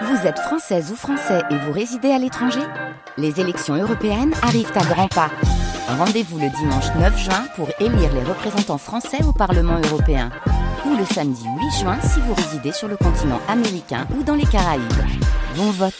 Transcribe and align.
Vous 0.00 0.26
êtes 0.26 0.38
française 0.38 0.90
ou 0.90 0.96
français 0.96 1.42
et 1.50 1.56
vous 1.56 1.72
résidez 1.72 2.10
à 2.10 2.18
l'étranger 2.18 2.62
Les 3.18 3.40
élections 3.40 3.74
européennes 3.74 4.32
arrivent 4.42 4.72
à 4.74 4.84
grands 4.84 5.08
pas. 5.08 5.30
Rendez-vous 5.86 6.38
le 6.38 6.48
dimanche 6.48 6.86
9 6.98 7.18
juin 7.18 7.44
pour 7.56 7.68
élire 7.78 8.12
les 8.14 8.22
représentants 8.22 8.78
français 8.78 9.22
au 9.22 9.32
Parlement 9.32 9.78
européen. 9.90 10.30
Ou 10.86 10.96
le 10.96 11.04
samedi 11.04 11.44
8 11.44 11.80
juin 11.82 11.98
si 12.00 12.20
vous 12.20 12.32
résidez 12.32 12.72
sur 12.72 12.88
le 12.88 12.96
continent 12.96 13.40
américain 13.48 14.06
ou 14.18 14.22
dans 14.22 14.34
les 14.34 14.46
Caraïbes. 14.46 14.82
Bon 15.56 15.70
vote 15.70 15.92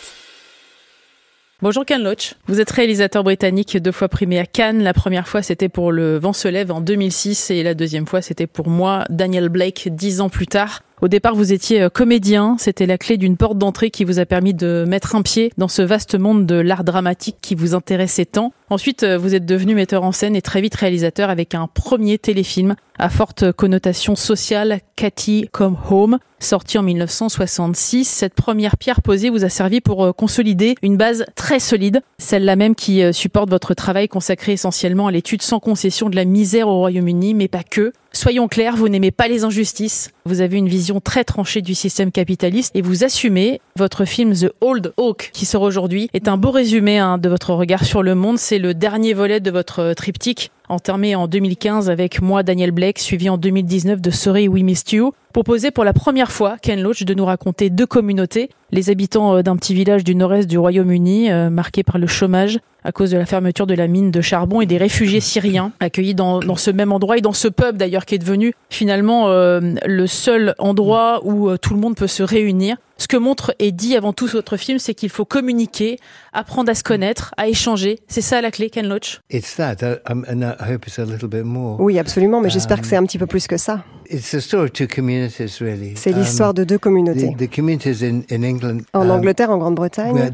Bonjour 1.60 1.84
Ken 1.84 2.02
Loach, 2.02 2.34
vous 2.48 2.60
êtes 2.60 2.70
réalisateur 2.70 3.22
britannique 3.22 3.76
deux 3.76 3.92
fois 3.92 4.08
primé 4.08 4.40
à 4.40 4.46
Cannes. 4.46 4.82
La 4.82 4.94
première 4.94 5.28
fois 5.28 5.42
c'était 5.42 5.68
pour 5.68 5.92
Le 5.92 6.18
vent 6.18 6.32
se 6.32 6.48
lève 6.48 6.72
en 6.72 6.80
2006 6.80 7.50
et 7.50 7.62
la 7.62 7.74
deuxième 7.74 8.06
fois 8.06 8.22
c'était 8.22 8.48
pour 8.48 8.68
moi, 8.68 9.04
Daniel 9.10 9.48
Blake, 9.50 9.88
dix 9.92 10.22
ans 10.22 10.30
plus 10.30 10.46
tard. 10.46 10.82
Au 11.02 11.08
départ, 11.08 11.34
vous 11.34 11.52
étiez 11.52 11.82
euh, 11.82 11.88
comédien. 11.88 12.54
C'était 12.60 12.86
la 12.86 12.96
clé 12.96 13.16
d'une 13.16 13.36
porte 13.36 13.58
d'entrée 13.58 13.90
qui 13.90 14.04
vous 14.04 14.20
a 14.20 14.24
permis 14.24 14.54
de 14.54 14.84
mettre 14.86 15.16
un 15.16 15.22
pied 15.22 15.52
dans 15.58 15.66
ce 15.66 15.82
vaste 15.82 16.14
monde 16.14 16.46
de 16.46 16.54
l'art 16.54 16.84
dramatique 16.84 17.38
qui 17.42 17.56
vous 17.56 17.74
intéressait 17.74 18.24
tant. 18.24 18.52
Ensuite, 18.70 19.02
euh, 19.02 19.18
vous 19.18 19.34
êtes 19.34 19.44
devenu 19.44 19.74
metteur 19.74 20.04
en 20.04 20.12
scène 20.12 20.36
et 20.36 20.42
très 20.42 20.60
vite 20.60 20.76
réalisateur 20.76 21.28
avec 21.28 21.56
un 21.56 21.66
premier 21.66 22.18
téléfilm 22.18 22.76
à 23.00 23.10
forte 23.10 23.50
connotation 23.50 24.14
sociale, 24.14 24.78
Cathy 24.94 25.48
Come 25.50 25.76
Home, 25.90 26.18
sorti 26.38 26.78
en 26.78 26.84
1966. 26.84 28.04
Cette 28.04 28.34
première 28.34 28.76
pierre 28.76 29.02
posée 29.02 29.28
vous 29.28 29.44
a 29.44 29.48
servi 29.48 29.80
pour 29.80 30.04
euh, 30.04 30.12
consolider 30.12 30.76
une 30.82 30.96
base 30.96 31.24
très 31.34 31.58
solide, 31.58 32.02
celle-là 32.18 32.54
même 32.54 32.76
qui 32.76 33.02
supporte 33.12 33.50
votre 33.50 33.74
travail 33.74 34.06
consacré 34.06 34.52
essentiellement 34.52 35.08
à 35.08 35.10
l'étude 35.10 35.42
sans 35.42 35.58
concession 35.58 36.08
de 36.08 36.14
la 36.14 36.26
misère 36.26 36.68
au 36.68 36.78
Royaume-Uni, 36.78 37.34
mais 37.34 37.48
pas 37.48 37.64
que. 37.64 37.92
Soyons 38.14 38.46
clairs, 38.46 38.76
vous 38.76 38.90
n'aimez 38.90 39.10
pas 39.10 39.26
les 39.26 39.42
injustices. 39.44 40.10
Vous 40.26 40.42
avez 40.42 40.58
une 40.58 40.68
vision 40.68 41.00
très 41.00 41.24
tranchée 41.24 41.62
du 41.62 41.74
système 41.74 42.12
capitaliste 42.12 42.76
et 42.76 42.82
vous 42.82 43.04
assumez. 43.04 43.60
Votre 43.76 44.04
film 44.04 44.34
The 44.34 44.52
Old 44.60 44.92
Oak, 44.98 45.30
qui 45.32 45.46
sort 45.46 45.62
aujourd'hui, 45.62 46.10
est 46.12 46.28
un 46.28 46.36
beau 46.36 46.50
résumé 46.50 46.98
hein, 46.98 47.16
de 47.16 47.30
votre 47.30 47.54
regard 47.54 47.84
sur 47.84 48.02
le 48.02 48.14
monde. 48.14 48.38
C'est 48.38 48.58
le 48.58 48.74
dernier 48.74 49.14
volet 49.14 49.40
de 49.40 49.50
votre 49.50 49.94
triptyque, 49.94 50.50
entamé 50.72 51.14
en 51.14 51.28
2015 51.28 51.90
avec 51.90 52.22
moi, 52.22 52.42
Daniel 52.42 52.70
Blake, 52.70 52.98
suivi 52.98 53.28
en 53.28 53.36
2019 53.36 54.00
de 54.00 54.10
Sorry 54.10 54.48
We 54.48 54.62
Missed 54.62 54.92
You. 54.92 55.12
Proposé 55.32 55.70
pour 55.70 55.84
la 55.84 55.92
première 55.92 56.32
fois, 56.32 56.56
Ken 56.60 56.80
Loach, 56.80 57.04
de 57.04 57.14
nous 57.14 57.24
raconter 57.24 57.70
deux 57.70 57.86
communautés, 57.86 58.50
les 58.70 58.90
habitants 58.90 59.36
euh, 59.36 59.42
d'un 59.42 59.56
petit 59.56 59.74
village 59.74 60.04
du 60.04 60.14
nord-est 60.14 60.46
du 60.46 60.58
Royaume-Uni, 60.58 61.30
euh, 61.30 61.50
marqué 61.50 61.82
par 61.82 61.98
le 61.98 62.06
chômage 62.06 62.58
à 62.84 62.90
cause 62.90 63.12
de 63.12 63.16
la 63.16 63.26
fermeture 63.26 63.66
de 63.66 63.74
la 63.74 63.86
mine 63.86 64.10
de 64.10 64.20
charbon 64.20 64.60
et 64.60 64.66
des 64.66 64.76
réfugiés 64.76 65.20
syriens 65.20 65.70
accueillis 65.78 66.16
dans, 66.16 66.40
dans 66.40 66.56
ce 66.56 66.70
même 66.70 66.90
endroit 66.90 67.16
et 67.16 67.20
dans 67.20 67.32
ce 67.32 67.46
pub 67.46 67.76
d'ailleurs 67.76 68.04
qui 68.06 68.16
est 68.16 68.18
devenu 68.18 68.54
finalement 68.70 69.28
euh, 69.28 69.60
le 69.86 70.06
seul 70.08 70.56
endroit 70.58 71.20
où 71.24 71.56
tout 71.58 71.74
le 71.74 71.80
monde 71.80 71.94
peut 71.94 72.08
se 72.08 72.24
réunir. 72.24 72.76
Ce 73.02 73.08
que 73.08 73.16
montre 73.16 73.52
et 73.58 73.72
dit 73.72 73.96
avant 73.96 74.12
tout 74.12 74.28
votre 74.28 74.56
film, 74.56 74.78
c'est 74.78 74.94
qu'il 74.94 75.08
faut 75.08 75.24
communiquer, 75.24 75.98
apprendre 76.32 76.70
à 76.70 76.74
se 76.76 76.84
connaître, 76.84 77.34
à 77.36 77.48
échanger. 77.48 77.98
C'est 78.06 78.20
ça 78.20 78.40
la 78.40 78.52
clé, 78.52 78.70
Ken 78.70 78.86
Loach? 78.86 79.20
Oui, 81.80 81.98
absolument, 81.98 82.40
mais 82.40 82.48
j'espère 82.48 82.80
que 82.80 82.86
c'est 82.86 82.94
un 82.94 83.04
petit 83.04 83.18
peu 83.18 83.26
plus 83.26 83.48
que 83.48 83.56
ça. 83.56 83.82
C'est 85.94 86.12
l'histoire 86.12 86.54
de 86.54 86.64
deux 86.64 86.78
communautés. 86.78 87.34
En 88.92 89.08
Angleterre, 89.08 89.50
en 89.50 89.58
Grande-Bretagne, 89.58 90.32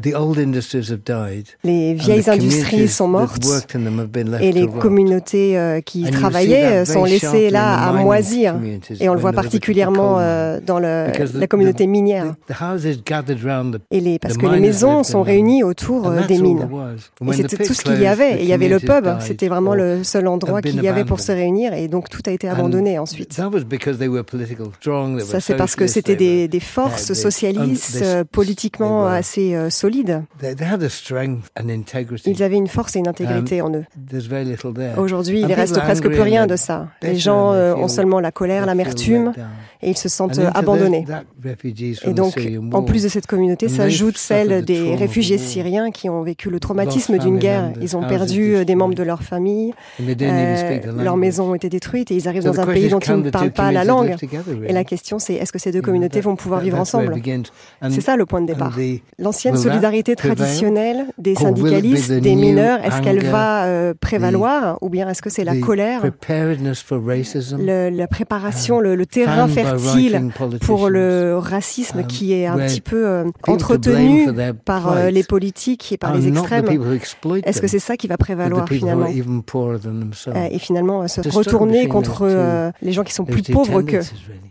les 1.63 1.93
vieilles 1.93 2.29
industries 2.29 2.87
sont 2.87 3.07
mortes 3.07 3.45
et 4.41 4.51
les 4.51 4.67
communautés 4.67 5.57
euh, 5.57 5.81
qui 5.81 6.03
travaillaient 6.09 6.85
sont 6.85 7.03
laissées 7.03 7.49
là 7.49 7.89
à 7.89 7.93
moisir. 7.93 8.55
Et 8.99 9.09
on 9.09 9.13
le 9.13 9.19
voit 9.19 9.33
particulièrement 9.33 10.17
euh, 10.19 10.59
dans 10.65 10.79
la 10.79 11.11
communauté 11.47 11.87
minière. 11.87 12.35
Et 13.91 13.99
les, 14.01 14.19
parce 14.19 14.37
que 14.37 14.45
les 14.47 14.59
maisons 14.59 15.03
sont 15.03 15.21
réunies 15.21 15.63
autour 15.63 16.07
euh, 16.07 16.25
des 16.27 16.39
mines. 16.39 16.67
Et 17.27 17.33
c'était 17.33 17.63
tout 17.63 17.73
ce 17.73 17.83
qu'il 17.83 18.01
y 18.01 18.07
avait. 18.07 18.39
Et 18.39 18.43
il 18.43 18.47
y 18.47 18.53
avait 18.53 18.69
le 18.69 18.79
pub. 18.79 19.07
C'était 19.19 19.47
vraiment 19.47 19.73
le 19.73 20.03
seul 20.03 20.27
endroit 20.27 20.61
qu'il 20.61 20.81
y 20.81 20.87
avait 20.87 21.05
pour 21.05 21.19
se 21.19 21.31
réunir. 21.31 21.73
Et 21.73 21.87
donc 21.87 22.09
tout 22.09 22.21
a 22.25 22.31
été 22.31 22.47
abandonné 22.49 22.99
ensuite. 22.99 23.39
Ça, 25.19 25.39
c'est 25.39 25.55
parce 25.55 25.75
que 25.75 25.87
c'était 25.87 26.15
des, 26.15 26.47
des, 26.47 26.59
forces 26.59 27.13
socialistes 27.13 27.99
euh, 28.01 28.23
politiquement 28.23 29.07
assez 29.07 29.55
euh, 29.55 29.69
solides. 29.69 30.23
Ils 32.25 32.43
avaient 32.43 32.57
une 32.57 32.67
force 32.67 32.95
et 32.95 32.99
une 32.99 33.07
intégrité 33.07 33.61
en 33.61 33.73
eux. 33.73 33.85
Aujourd'hui, 34.97 35.41
il 35.41 35.47
ne 35.47 35.55
reste 35.55 35.79
presque 35.79 36.09
plus 36.09 36.21
rien 36.21 36.47
de 36.47 36.55
ça. 36.55 36.87
Les 37.01 37.15
gens 37.15 37.53
ont 37.53 37.87
seulement 37.87 38.19
la 38.19 38.31
colère, 38.31 38.65
l'amertume, 38.65 39.33
et 39.81 39.91
ils 39.91 39.97
se 39.97 40.09
sentent 40.09 40.39
abandonnés. 40.53 41.05
Et 42.05 42.13
donc, 42.13 42.39
en 42.73 42.83
plus 42.83 43.03
de 43.03 43.09
cette 43.09 43.27
communauté, 43.27 43.69
s'ajoute 43.69 44.17
celle 44.17 44.63
des 44.63 44.95
réfugiés 44.95 45.37
syriens 45.37 45.91
qui 45.91 46.09
ont 46.09 46.21
vécu 46.23 46.49
le 46.49 46.59
traumatisme 46.59 47.17
d'une 47.17 47.37
guerre. 47.37 47.71
Ils 47.81 47.95
ont 47.97 48.07
perdu 48.07 48.55
euh, 48.55 48.65
des 48.65 48.75
membres 48.75 48.95
de 48.95 49.03
leur 49.03 49.23
famille, 49.23 49.73
euh, 49.99 50.79
leurs 50.97 51.17
maisons 51.17 51.51
ont 51.51 51.55
été 51.55 51.69
détruites 51.69 52.11
et 52.11 52.15
ils 52.15 52.27
arrivent 52.27 52.43
dans 52.43 52.59
un 52.59 52.65
pays 52.65 52.89
dont 52.89 52.99
ils 52.99 53.15
ne 53.15 53.29
parlent 53.29 53.51
pas 53.51 53.58
la 53.71 53.83
langue. 53.83 54.15
Et 54.67 54.73
la 54.73 54.83
question, 54.83 55.19
c'est 55.19 55.33
est-ce 55.35 55.51
que 55.51 55.59
ces 55.59 55.71
deux 55.71 55.81
communautés 55.81 56.21
vont 56.21 56.35
pouvoir 56.35 56.61
vivre 56.61 56.79
ensemble 56.79 57.15
C'est 57.89 58.01
ça 58.01 58.15
le 58.15 58.25
point 58.25 58.41
de 58.41 58.47
départ. 58.47 58.77
L'ancienne 59.17 59.57
solidarité 59.57 60.15
traditionnelle 60.15 61.05
des 61.17 61.35
syndicalistes, 61.35 62.11
des 62.11 62.35
mineurs, 62.35 62.83
est-ce 62.83 63.01
qu'elle 63.01 63.25
va 63.25 63.65
euh, 63.65 63.93
prévaloir 63.99 64.77
ou 64.81 64.89
bien 64.89 65.09
est-ce 65.09 65.21
que 65.21 65.29
c'est 65.29 65.43
la 65.43 65.55
colère, 65.57 66.01
la 67.69 68.07
préparation, 68.07 68.79
le, 68.79 68.95
le 68.95 69.05
terrain 69.05 69.47
fertile 69.47 70.29
pour 70.61 70.89
le 70.89 71.37
racisme 71.37 72.03
qui 72.05 72.33
est 72.33 72.47
un 72.47 72.57
petit 72.57 72.81
peu 72.81 73.07
euh, 73.07 73.25
entretenu 73.47 74.27
par 74.65 74.91
euh, 74.91 75.09
les 75.09 75.23
politiques 75.23 75.91
et 75.91 75.97
par 75.97 76.15
les 76.15 76.27
extrêmes. 76.27 76.65
Est-ce 77.43 77.61
que 77.61 77.67
c'est 77.67 77.79
ça 77.79 77.97
qui 77.97 78.07
va 78.07 78.17
prévaloir 78.17 78.67
finalement? 78.67 79.07
Et 80.51 80.59
finalement 80.59 81.07
se 81.07 81.21
retourner 81.29 81.87
contre 81.87 82.71
les 82.81 82.91
gens 82.91 83.03
qui 83.03 83.13
sont 83.13 83.25
plus 83.25 83.41
pauvres 83.51 83.81
qu'eux. 83.81 84.01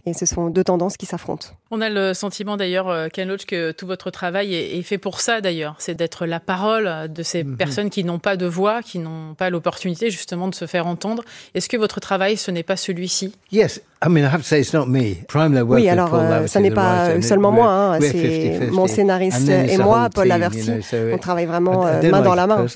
Et 0.06 0.14
ce 0.14 0.26
sont 0.26 0.48
deux 0.48 0.64
tendances 0.64 0.96
qui 0.96 1.06
s'affrontent. 1.06 1.48
On 1.70 1.80
a 1.80 1.90
le 1.90 2.14
sentiment 2.14 2.56
d'ailleurs, 2.56 3.10
Ken 3.12 3.28
Loach, 3.28 3.44
que 3.44 3.72
tout 3.72 3.86
votre 3.86 4.10
travail 4.10 4.54
est, 4.54 4.82
fait 4.82 4.98
pour 4.98 5.20
ça 5.20 5.40
d'ailleurs. 5.40 5.74
C'est 5.78 5.94
d'être 5.94 6.24
la 6.24 6.40
parole 6.40 7.12
de 7.12 7.22
ces 7.22 7.44
mm-hmm. 7.44 7.56
personnes 7.56 7.90
qui 7.90 8.04
n'ont 8.04 8.18
pas 8.18 8.36
de 8.36 8.46
voix, 8.46 8.82
qui 8.82 8.98
n'ont 8.98 9.34
pas 9.34 9.50
l'opportunité 9.50 10.10
justement 10.10 10.48
de 10.48 10.54
se 10.54 10.66
faire 10.66 10.86
entendre. 10.86 11.24
Est-ce 11.54 11.68
que 11.68 11.76
votre 11.76 12.00
travail, 12.00 12.36
ce 12.36 12.50
n'est 12.50 12.62
pas 12.62 12.76
celui-ci? 12.76 13.34
Yes, 13.52 13.82
oui, 14.06 15.88
alors 15.88 16.14
euh, 16.14 16.46
ça 16.46 16.60
n'est 16.60 16.70
pas 16.70 17.20
seulement 17.20 17.50
moi, 17.50 17.72
hein, 17.72 17.98
c'est 18.00 18.70
mon 18.70 18.86
scénariste 18.86 19.48
et 19.48 19.76
moi, 19.76 20.08
Paul 20.14 20.28
Laverty. 20.28 20.70
On 21.12 21.18
travaille 21.18 21.46
vraiment 21.46 21.84
euh, 21.86 22.00
main 22.10 22.20
dans 22.20 22.34
la 22.34 22.46
main. 22.46 22.66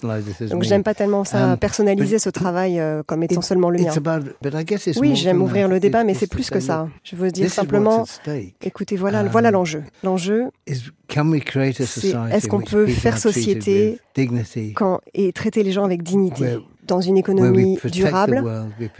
Donc 0.50 0.62
j'aime 0.64 0.82
pas 0.82 0.94
tellement 0.94 1.24
ça 1.24 1.52
um, 1.52 1.56
personnaliser 1.56 2.18
ce 2.18 2.28
travail 2.28 2.80
euh, 2.80 3.02
comme 3.06 3.22
étant 3.22 3.40
seulement 3.40 3.70
le 3.70 3.78
mien. 3.78 3.92
Oui, 4.96 5.14
j'aime 5.14 5.42
ouvrir 5.42 5.68
le 5.68 5.78
débat, 5.78 6.01
mais 6.04 6.14
c'est 6.14 6.26
plus 6.26 6.50
que 6.50 6.60
ça. 6.60 6.88
Je 7.04 7.16
veux 7.16 7.30
dire 7.30 7.50
simplement, 7.50 8.04
écoutez, 8.62 8.96
voilà, 8.96 9.20
um, 9.20 9.28
voilà 9.28 9.50
l'enjeu. 9.50 9.84
L'enjeu, 10.02 10.50
c'est 10.66 12.14
est-ce 12.30 12.48
qu'on 12.48 12.60
peut 12.60 12.86
faire 12.86 13.18
société 13.18 13.98
quand, 14.74 15.00
et 15.14 15.32
traiter 15.32 15.62
les 15.62 15.72
gens 15.72 15.84
avec 15.84 16.02
dignité? 16.02 16.58
Dans 16.86 17.00
une 17.00 17.16
économie 17.16 17.78
durable, 17.84 18.42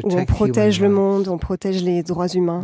où 0.04 0.12
on 0.12 0.25
protège 0.25 0.81
le 0.81 0.88
monde, 0.88 1.28
on 1.28 1.38
protège 1.38 1.82
les 1.82 2.03
droits 2.03 2.28
humains. 2.28 2.62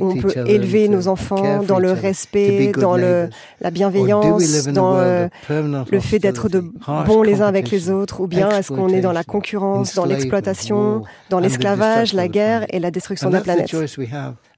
On 0.00 0.16
peut 0.16 0.34
élever 0.46 0.88
nos 0.88 1.08
enfants 1.08 1.62
dans 1.64 1.78
le 1.78 1.92
respect, 1.92 2.72
dans 2.72 2.96
le, 2.96 3.28
la 3.60 3.70
bienveillance, 3.70 4.64
dans 4.68 4.96
le 4.96 6.00
fait 6.00 6.18
d'être 6.18 6.48
de 6.48 6.60
bons 7.06 7.22
les 7.22 7.42
uns 7.42 7.46
avec 7.46 7.70
les 7.70 7.90
autres, 7.90 8.20
ou 8.20 8.26
bien 8.26 8.50
est-ce 8.50 8.72
qu'on 8.72 8.88
est 8.88 9.00
dans 9.00 9.12
la 9.12 9.24
concurrence, 9.24 9.94
dans 9.94 10.04
l'exploitation, 10.04 11.02
dans 11.30 11.40
l'esclavage, 11.40 12.12
la 12.12 12.28
guerre 12.28 12.66
et 12.70 12.78
la 12.78 12.90
destruction 12.90 13.28
de 13.28 13.34
la 13.34 13.40
planète? 13.40 13.74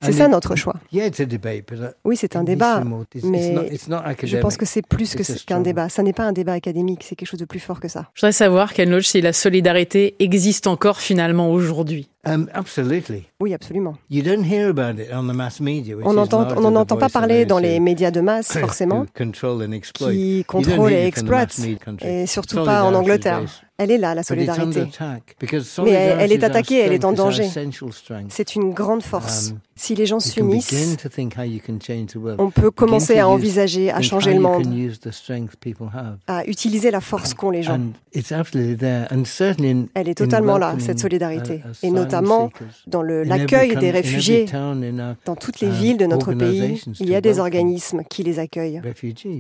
C'est 0.03 0.12
ça 0.12 0.28
notre 0.28 0.56
choix. 0.56 0.75
Oui, 2.05 2.16
c'est 2.16 2.37
un 2.37 2.44
débat, 2.44 2.83
mais 3.25 3.71
je 3.77 4.37
pense 4.38 4.56
que 4.56 4.67
c'est 4.67 4.87
plus 4.87 5.44
qu'un 5.47 5.61
débat. 5.61 5.88
Ça 5.88 6.02
n'est 6.02 6.12
pas 6.12 6.25
un 6.25 6.32
débat 6.32 6.52
académique, 6.52 7.05
c'est 7.05 7.17
quelque 7.17 7.29
chose 7.29 7.41
de 7.41 7.44
plus 7.44 7.61
fort 7.61 7.81
que 7.81 7.88
ça. 7.88 8.06
Je 8.14 8.20
voudrais 8.20 8.32
savoir, 8.32 8.73
Ken 8.73 8.91
Loach, 8.91 9.06
si 9.06 9.20
la 9.20 9.32
solidarité 9.32 10.17
existe 10.19 10.67
encore 10.67 11.00
finalement 11.00 11.50
aujourd'hui. 11.50 12.08
Um, 12.26 12.49
oui, 13.40 13.55
absolument. 13.55 13.96
On 16.05 16.12
n'en 16.12 16.76
entend 16.76 16.96
pas 16.99 17.08
parler 17.08 17.46
dans 17.46 17.58
les 17.58 17.81
médias 17.81 18.11
de 18.11 18.20
masse, 18.20 18.58
forcément, 18.58 19.06
qui 19.96 20.44
contrôlent 20.44 20.93
et 20.93 21.06
exploitent, 21.06 21.58
et 22.02 22.26
surtout 22.26 22.62
pas 22.62 22.84
en 22.84 22.93
Angleterre. 22.94 23.43
Elle 23.82 23.93
est 23.93 23.96
là, 23.96 24.14
la 24.14 24.22
solidarité. 24.22 24.84
Mais 25.82 25.90
elle, 25.93 26.32
est 26.32 26.44
attaquée, 26.44 26.81
elle 26.81 26.93
est 26.93 27.06
en 27.06 27.12
danger. 27.12 27.49
C'est 28.28 28.55
une 28.55 28.75
grande 28.75 29.02
force. 29.02 29.52
Um, 29.52 29.58
Si 29.75 29.94
les 29.94 30.05
gens 30.05 30.20
s'unissent, 30.20 30.99
on 32.37 32.50
peut 32.50 32.70
commencer 32.70 33.19
à 33.19 33.26
envisager, 33.26 33.90
à 33.90 34.02
changer 34.02 34.34
le 34.34 34.40
monde, 34.40 34.66
à 36.26 36.44
utiliser 36.46 36.90
la 36.90 37.00
force 37.00 37.32
qu'ont 37.32 37.50
les 37.50 37.62
gens. 37.62 37.81
Elle 39.94 40.08
est 40.11 40.14
totalement 40.14 40.58
là, 40.58 40.75
cette 40.78 40.99
solidarité, 40.99 41.62
et 41.82 41.90
notamment 41.90 42.10
dans 42.87 43.03
l'accueil 43.03 43.77
des 43.77 43.91
réfugiés. 43.91 44.47
Dans 45.25 45.37
toutes 45.37 45.61
les 45.61 45.69
uh, 45.69 45.71
villes 45.71 45.97
de 45.97 46.07
notre 46.07 46.33
pays, 46.33 46.83
il 47.01 47.09
y 47.09 47.15
a 47.15 47.21
des 47.21 47.39
organismes 47.39 48.03
qui 48.09 48.23
les 48.23 48.39
accueillent, 48.39 48.81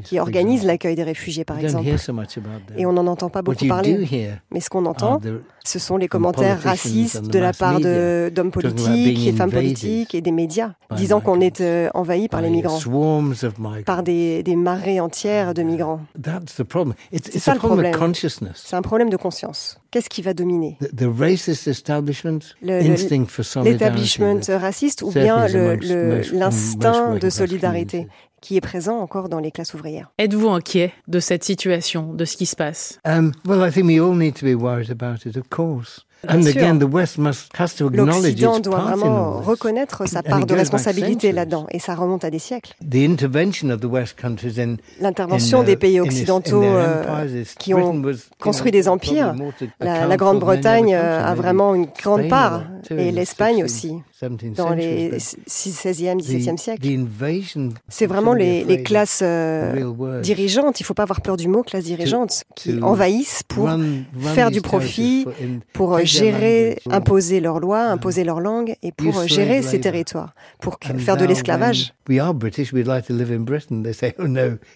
qui 0.04 0.18
organisent 0.18 0.64
l'accueil 0.64 0.94
des 0.94 1.02
réfugiés, 1.02 1.44
par 1.44 1.58
exemple. 1.58 1.88
Et 2.76 2.86
on 2.86 2.92
n'en 2.92 3.06
entend 3.06 3.30
pas 3.30 3.42
beaucoup 3.42 3.66
parler. 3.66 4.30
Mais 4.52 4.60
ce 4.60 4.70
qu'on 4.70 4.86
entend, 4.86 5.20
ce 5.64 5.78
sont 5.78 5.96
les 5.96 6.08
commentaires 6.08 6.60
racistes 6.62 7.26
de 7.30 7.38
la 7.38 7.52
part 7.52 7.80
d'hommes 7.80 8.50
politiques 8.50 9.26
et 9.26 9.32
femmes 9.32 9.50
politiques 9.50 10.14
et 10.14 10.20
des 10.20 10.32
médias, 10.32 10.72
disant 10.96 11.20
qu'on 11.20 11.40
est 11.40 11.60
euh, 11.60 11.88
envahi 11.94 12.28
par 12.28 12.40
les 12.40 12.50
migrants, 12.50 12.78
par 13.84 14.02
des, 14.02 14.42
des 14.42 14.56
marées 14.56 15.00
entières 15.00 15.54
de 15.54 15.62
migrants. 15.62 16.00
C'est 17.12 17.38
ça 17.38 17.52
le 17.54 17.58
problème. 17.58 17.92
C'est 18.54 18.76
un 18.76 18.82
problème 18.82 19.10
de 19.10 19.16
conscience. 19.16 19.78
Qu'est-ce 19.90 20.08
qui 20.08 20.22
va 20.22 20.34
dominer? 20.34 20.78
L'établissement 23.64 24.40
raciste 24.58 25.02
ou 25.02 25.10
bien 25.10 25.46
l'instinct 26.32 27.16
de 27.16 27.30
solidarité? 27.30 28.08
Qui 28.40 28.56
est 28.56 28.60
présent 28.60 28.98
encore 28.98 29.28
dans 29.28 29.38
les 29.38 29.50
classes 29.50 29.74
ouvrières. 29.74 30.10
Êtes-vous 30.18 30.48
inquiet 30.48 30.92
de 31.08 31.20
cette 31.20 31.44
situation, 31.44 32.12
de 32.14 32.24
ce 32.24 32.36
qui 32.36 32.46
se 32.46 32.56
passe? 32.56 32.98
Um, 33.06 33.32
well, 33.46 33.66
I 33.66 33.72
think 33.72 33.86
we 33.86 34.00
all 34.00 34.16
need 34.16 34.34
to 34.34 34.46
be 34.46 34.54
worried 34.54 34.90
about 34.90 35.26
it, 35.26 35.36
of 35.36 35.48
course. 35.48 36.06
L'Occident 36.28 36.74
doit 38.60 38.78
vraiment 38.80 39.40
reconnaître 39.40 40.06
sa 40.06 40.22
part 40.22 40.44
de 40.44 40.54
responsabilité 40.54 41.32
là-dedans, 41.32 41.66
et 41.70 41.78
ça 41.78 41.94
remonte 41.94 42.24
à 42.24 42.30
des 42.30 42.38
siècles. 42.38 42.74
L'intervention 45.00 45.62
des 45.62 45.76
pays 45.76 46.00
occidentaux 46.00 46.62
euh, 46.62 47.44
qui 47.58 47.74
ont 47.74 48.02
construit 48.38 48.70
des 48.70 48.88
empires, 48.88 49.34
la, 49.80 50.16
Grande-Bretagne 50.16 50.94
euh, 50.94 51.24
a 51.24 51.34
vraiment 51.34 51.74
une 51.74 51.86
grande 51.86 52.28
part, 52.28 52.64
et 52.90 53.10
l'Espagne 53.10 53.64
aussi, 53.64 53.94
dans 54.28 54.70
les 54.70 55.12
16e, 55.18 56.20
17e 56.20 56.56
siècles. 56.56 56.82
C'est 57.88 58.06
vraiment 58.06 58.34
les, 58.34 58.64
les 58.64 58.82
classes 58.82 59.20
euh, 59.22 60.20
dirigeantes, 60.22 60.80
il 60.80 60.82
ne 60.82 60.86
faut 60.86 60.94
pas 60.94 61.04
avoir 61.04 61.20
peur 61.20 61.36
du 61.36 61.48
mot 61.48 61.62
classe 61.62 61.84
dirigeante, 61.84 62.44
qui 62.54 62.82
envahissent 62.82 63.42
pour 63.48 63.70
faire 64.34 64.50
du 64.50 64.60
profit, 64.60 65.26
pour 65.72 65.98
gérer, 66.00 66.78
imposer 66.90 67.40
leurs 67.40 67.60
lois, 67.60 67.84
imposer 67.84 68.24
leur 68.24 68.40
langue 68.40 68.74
et 68.82 68.92
pour 68.92 69.26
gérer 69.26 69.62
ces 69.62 69.80
territoires, 69.80 70.34
pour 70.60 70.78
faire 70.98 71.16
de 71.16 71.24
l'esclavage. 71.24 71.94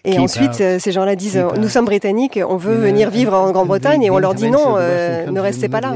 Et 0.05 0.17
ensuite, 0.17 0.61
euh, 0.61 0.79
ces 0.79 0.91
gens-là 0.91 1.15
disent 1.15 1.43
Nous 1.59 1.67
sommes 1.69 1.85
britanniques, 1.85 2.39
on 2.47 2.57
veut 2.57 2.75
venir 2.75 3.09
vivre 3.09 3.33
en 3.33 3.51
Grande-Bretagne 3.51 4.03
et 4.03 4.09
on 4.09 4.19
leur 4.19 4.33
dit 4.33 4.49
non, 4.49 4.75
euh, 4.77 5.29
ne 5.29 5.39
restez 5.39 5.69
pas 5.69 5.81
là. 5.81 5.95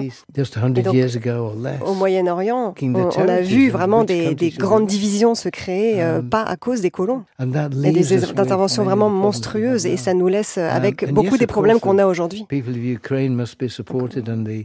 au 1.86 1.94
Moyen-Orient, 1.94 2.74
on, 2.82 3.28
a 3.28 3.39
vu 3.42 3.70
vraiment 3.70 4.04
des, 4.04 4.36
grandes 4.58 4.88
divisions 4.88 5.36
se 5.36 5.50
créer, 5.50 6.02
euh, 6.02 6.20
um, 6.20 6.30
pas 6.30 6.44
à 6.44 6.56
cause 6.56 6.82
des 6.82 6.92
colons, 6.92 7.24
et 7.40 7.92
des 7.92 8.24
interventions 8.24 8.84
vraiment 8.84 9.10
monstrueuses 9.10 9.86
et 9.86 9.98
ça 9.98 10.14
nous 10.14 10.28
laisse 10.28 10.58
avec 10.58 11.12
beaucoup 11.12 11.38
des 11.38 11.48
problèmes 11.48 11.80
qu'on 11.80 11.98
a 11.98 12.06
aujourd'hui. 12.06 12.46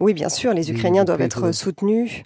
Oui, 0.00 0.14
bien 0.14 0.28
sûr, 0.28 0.52
les 0.52 0.70
Ukrainiens 0.70 1.04
doivent 1.04 1.20
être 1.20 1.52
soutenus. 1.52 2.22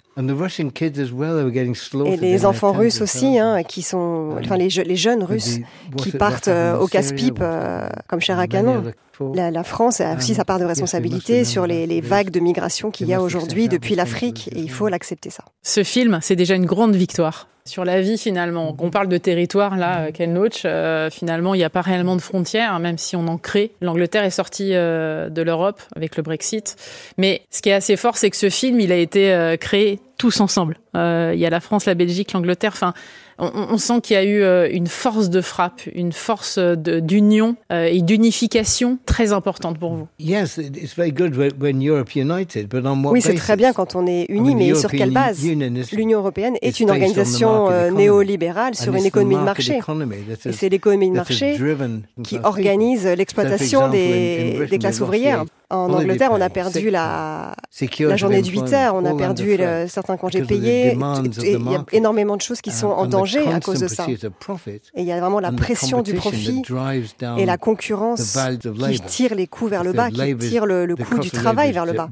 Et 2.05 2.17
les 2.17 2.45
enfants 2.45 2.71
russes 2.71 3.01
aussi, 3.01 3.39
hein, 3.39 3.63
qui 3.63 3.81
sont, 3.81 4.35
enfin 4.39 4.57
les, 4.57 4.69
les 4.69 4.95
jeunes 4.95 5.23
russes 5.23 5.59
qui 5.97 6.11
partent 6.11 6.47
euh, 6.47 6.77
au 6.77 6.87
casse-pipe 6.87 7.39
euh, 7.41 7.89
comme 8.07 8.21
cher 8.21 8.39
à 8.39 8.47
canon. 8.47 8.83
La, 9.33 9.51
la, 9.51 9.63
France 9.63 10.01
a 10.01 10.15
aussi 10.15 10.35
sa 10.35 10.45
part 10.45 10.59
de 10.59 10.65
responsabilité 10.65 11.43
sur 11.43 11.67
les, 11.67 11.85
les 11.85 12.01
vagues 12.01 12.29
de 12.29 12.39
migration 12.39 12.91
qu'il 12.91 13.07
y 13.07 13.13
a 13.13 13.21
aujourd'hui 13.21 13.67
depuis 13.67 13.95
l'Afrique 13.95 14.49
et 14.53 14.59
il 14.59 14.71
faut 14.71 14.87
l'accepter 14.87 15.29
ça. 15.29 15.43
Ce 15.61 15.83
film, 15.83 16.19
c'est 16.21 16.35
déjà 16.35 16.55
une 16.55 16.65
grande 16.65 16.95
victoire 16.95 17.47
sur 17.69 17.85
la 17.85 18.01
vie 18.01 18.17
finalement. 18.17 18.75
On 18.79 18.89
parle 18.89 19.07
de 19.07 19.17
territoire 19.17 19.77
là, 19.77 20.01
euh, 20.07 20.11
Ken 20.11 20.33
Loach, 20.33 20.63
euh, 20.65 21.09
finalement 21.09 21.53
il 21.53 21.59
n'y 21.59 21.63
a 21.63 21.69
pas 21.69 21.81
réellement 21.81 22.15
de 22.15 22.21
frontières, 22.21 22.73
hein, 22.73 22.79
même 22.79 22.97
si 22.97 23.15
on 23.15 23.27
en 23.27 23.37
crée. 23.37 23.71
L'Angleterre 23.81 24.23
est 24.23 24.31
sortie 24.31 24.71
euh, 24.73 25.29
de 25.29 25.41
l'Europe 25.41 25.81
avec 25.95 26.17
le 26.17 26.23
Brexit. 26.23 26.75
Mais 27.17 27.43
ce 27.51 27.61
qui 27.61 27.69
est 27.69 27.73
assez 27.73 27.95
fort, 27.95 28.17
c'est 28.17 28.29
que 28.29 28.37
ce 28.37 28.49
film, 28.49 28.79
il 28.79 28.91
a 28.91 28.97
été 28.97 29.55
créé 29.59 29.99
tous 30.17 30.41
ensemble. 30.41 30.79
Il 30.95 31.35
y 31.35 31.45
a 31.45 31.49
la 31.49 31.59
France, 31.59 31.85
la 31.85 31.93
Belgique, 31.93 32.33
l'Angleterre. 32.33 32.71
Enfin, 32.73 32.93
on, 33.39 33.77
sent 33.77 34.01
qu'il 34.01 34.15
y 34.15 34.17
a 34.17 34.23
eu 34.23 34.41
euh, 34.41 34.69
une 34.71 34.87
force 34.87 35.29
de 35.29 35.41
frappe, 35.41 35.81
une 35.93 36.11
force 36.11 36.59
d'union 36.59 37.55
euh, 37.71 37.85
et 37.85 38.01
d'unification 38.01 38.97
très 39.05 39.31
importante 39.31 39.79
pour 39.79 39.93
vous. 39.93 40.07
Oui, 43.11 43.21
c'est 43.21 43.33
très 43.35 43.55
bien 43.55 43.73
quand 43.73 43.95
on 43.95 44.05
est 44.07 44.25
uni, 44.29 44.55
mais 44.55 44.75
sur 44.75 44.91
quelle 44.91 45.11
base? 45.11 45.45
L'Union 45.91 46.19
européenne 46.19 46.55
est 46.61 46.79
une 46.79 46.89
organisation 46.89 47.69
euh, 47.69 47.91
néolibérale 47.91 48.75
sur 48.75 48.93
une 48.95 49.05
économie 49.05 49.35
de 49.35 49.41
marché. 49.41 49.79
Et 50.45 50.51
c'est 50.51 50.69
l'économie 50.69 51.09
de 51.09 51.15
marché 51.15 51.57
qui 52.23 52.39
organise 52.43 53.05
l'exploitation 53.05 53.89
des, 53.89 54.67
des 54.69 54.79
classes 54.79 55.01
ouvrières. 55.01 55.45
En 55.71 55.93
Angleterre, 55.93 56.31
on 56.31 56.41
a 56.41 56.49
perdu 56.49 56.89
la, 56.89 57.55
la 57.99 58.17
journée 58.17 58.41
de 58.41 58.47
8 58.47 58.73
heures, 58.73 58.95
on 58.95 59.05
a 59.05 59.13
perdu 59.13 59.59
certains 59.87 60.17
congés 60.17 60.41
payés. 60.41 60.97
il 61.43 61.71
y 61.71 61.75
a 61.75 61.85
énormément 61.91 62.37
de 62.37 62.41
choses 62.41 62.61
qui 62.61 62.71
sont 62.71 62.87
en 62.87 63.05
danger 63.05 63.47
à 63.47 63.59
cause 63.59 63.79
de 63.79 63.87
ça. 63.87 64.07
Et 64.09 65.01
il 65.01 65.05
y 65.05 65.11
a 65.11 65.19
vraiment 65.19 65.39
la 65.39 65.51
pression 65.51 66.01
du 66.01 66.13
profit 66.13 66.63
et 67.37 67.45
la 67.45 67.57
concurrence 67.57 68.37
qui 68.89 68.99
tire 69.01 69.35
les 69.35 69.47
coûts 69.47 69.67
vers 69.67 69.83
le 69.83 69.93
bas, 69.93 70.09
qui 70.09 70.37
tire 70.37 70.65
le, 70.65 70.95
coût 70.95 71.19
du 71.19 71.29
travail 71.31 71.71
vers 71.71 71.85
le 71.85 71.93
bas. 71.93 72.09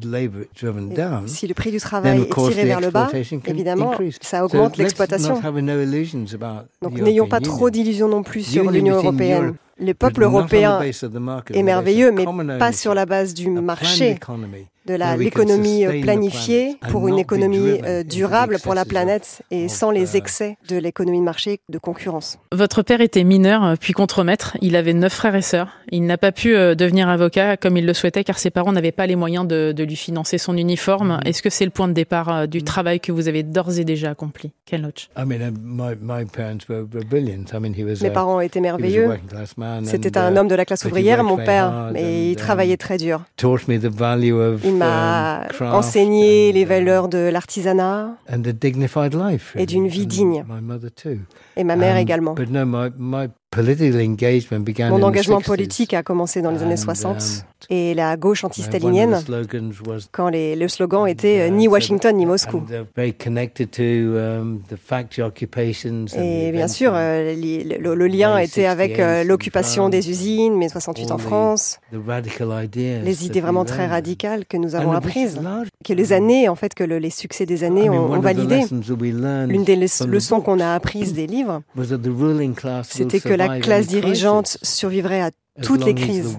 si 1.25 1.47
le 1.47 1.53
prix 1.53 1.71
du 1.71 1.79
travail 1.79 2.21
est 2.21 2.33
tiré 2.33 2.65
vers 2.65 2.81
le 2.81 2.91
bas, 2.91 3.09
évidemment, 3.45 3.93
ça 4.21 4.45
augmente 4.45 4.77
l'exploitation. 4.77 5.41
Donc 6.81 6.99
n'ayons 6.99 7.27
pas 7.27 7.39
trop 7.39 7.69
d'illusions 7.69 8.07
non 8.07 8.23
plus 8.23 8.43
sur 8.43 8.69
l'Union 8.69 8.97
européenne. 8.97 9.55
Le 9.79 9.93
peuple 9.93 10.23
européen 10.23 10.81
est 10.81 11.63
merveilleux, 11.63 12.11
mais 12.11 12.25
pas 12.57 12.71
sur 12.71 12.93
la 12.93 13.05
base 13.05 13.33
du 13.33 13.49
marché 13.49 14.19
de 14.87 14.93
l'économie 15.19 15.85
euh, 15.85 16.01
planifiée 16.01 16.77
pour 16.89 17.07
une 17.07 17.19
économie 17.19 17.81
euh, 17.85 18.03
durable 18.03 18.57
pour 18.63 18.73
la 18.73 18.85
planète 18.85 19.41
et 19.51 19.67
sans 19.67 19.91
les 19.91 20.15
excès 20.15 20.57
de 20.69 20.77
l'économie 20.77 21.19
de 21.19 21.25
marché 21.25 21.59
de 21.69 21.77
concurrence. 21.77 22.39
Votre 22.53 22.81
père 22.81 23.01
était 23.01 23.25
mineur 23.25 23.63
euh, 23.63 23.75
puis 23.79 23.93
contremaître. 23.93 24.57
Il 24.61 24.75
avait 24.75 24.93
neuf 24.93 25.13
frères 25.13 25.35
et 25.35 25.41
sœurs. 25.41 25.77
Il 25.91 26.05
n'a 26.05 26.17
pas 26.17 26.31
pu 26.31 26.53
devenir 26.53 27.09
avocat 27.09 27.57
comme 27.57 27.77
il 27.77 27.85
le 27.85 27.93
souhaitait 27.93 28.23
car 28.23 28.39
ses 28.39 28.49
parents 28.49 28.71
n'avaient 28.71 28.91
pas 28.91 29.05
les 29.07 29.15
moyens 29.15 29.45
de, 29.47 29.73
lui 29.77 29.95
financer 29.95 30.37
son 30.37 30.57
uniforme. 30.57 31.19
Mm-hmm. 31.19 31.27
Est-ce 31.27 31.41
que 31.41 31.49
c'est 31.49 31.65
le 31.65 31.71
point 31.71 31.87
de 31.87 31.93
départ 31.93 32.47
du 32.47 32.59
mm-hmm. 32.59 32.63
travail 32.63 32.99
que 32.99 33.11
vous 33.11 33.27
avez 33.27 33.43
d'ores 33.43 33.79
et 33.79 33.85
déjà 33.85 34.11
accompli, 34.11 34.51
Ken 34.65 34.81
Loach 34.81 35.09
Mes 38.01 38.09
parents 38.09 38.41
étaient 38.41 38.59
merveilleux. 38.59 39.09
C'était 39.83 40.17
un 40.17 40.35
uh, 40.35 40.37
homme 40.37 40.47
de 40.47 40.55
la 40.55 40.65
classe 40.65 40.85
ouvrière, 40.85 41.23
mon 41.23 41.37
père, 41.37 41.89
mais 41.93 42.31
il 42.31 42.35
travaillait 42.35 42.73
um, 42.73 42.77
très 42.77 42.97
dur 42.97 43.21
m'a 44.77 45.47
enseigné 45.61 46.51
les 46.51 46.65
valeurs 46.65 47.07
de 47.07 47.17
l'artisanat 47.17 48.17
et 49.55 49.65
d'une 49.65 49.87
vie 49.87 50.07
digne. 50.07 50.43
Et 51.55 51.63
ma 51.63 51.75
mère 51.75 51.95
um, 51.95 52.01
également. 52.01 52.35
Mon 54.89 55.03
engagement 55.03 55.41
politique 55.41 55.93
a 55.93 56.03
commencé 56.03 56.41
dans 56.41 56.51
les 56.51 56.63
années 56.63 56.77
60 56.77 57.15
um, 57.15 57.21
et 57.69 57.93
la 57.93 58.17
gauche 58.17 58.43
anti-stalinienne, 58.43 59.19
quand 60.11 60.29
le 60.29 60.67
slogan 60.67 61.07
était 61.07 61.41
euh, 61.41 61.49
ni 61.49 61.67
Washington 61.67 62.15
ni 62.15 62.25
Moscou. 62.25 62.57
Um, 62.57 62.89
et 66.17 66.51
bien 66.51 66.67
sûr, 66.67 66.91
euh, 66.95 67.35
le, 67.35 68.07
lien 68.07 68.37
était 68.37 68.65
avec 68.65 68.99
euh, 68.99 69.23
l'occupation 69.23 69.89
des 69.89 70.09
usines, 70.09 70.55
mai 70.57 70.69
68 70.69 71.11
en 71.11 71.17
France, 71.17 71.79
les 71.91 73.25
idées 73.25 73.41
vraiment 73.41 73.65
très 73.65 73.87
radicales 73.87 74.45
que 74.45 74.57
nous 74.57 74.75
avons 74.75 74.91
apprises, 74.93 75.39
que 75.83 75.93
les 75.93 76.13
années, 76.13 76.49
en 76.49 76.55
fait, 76.55 76.73
que 76.73 76.83
les 76.83 77.09
succès 77.09 77.45
des 77.45 77.63
années 77.63 77.89
ont, 77.89 78.11
ont 78.13 78.19
validé. 78.19 78.63
L'une 79.47 79.63
des 79.63 79.75
leçons 79.75 80.41
qu'on 80.41 80.59
a 80.59 80.73
apprises 80.73 81.13
des 81.13 81.27
livres, 81.27 81.61
c'était 82.83 83.19
que 83.19 83.33
la 83.33 83.59
classe 83.59 83.87
dirigeante 83.87 84.57
survivrait 84.61 85.21
à 85.21 85.31
toutes 85.61 85.85
les 85.85 85.95
crises, 85.95 86.37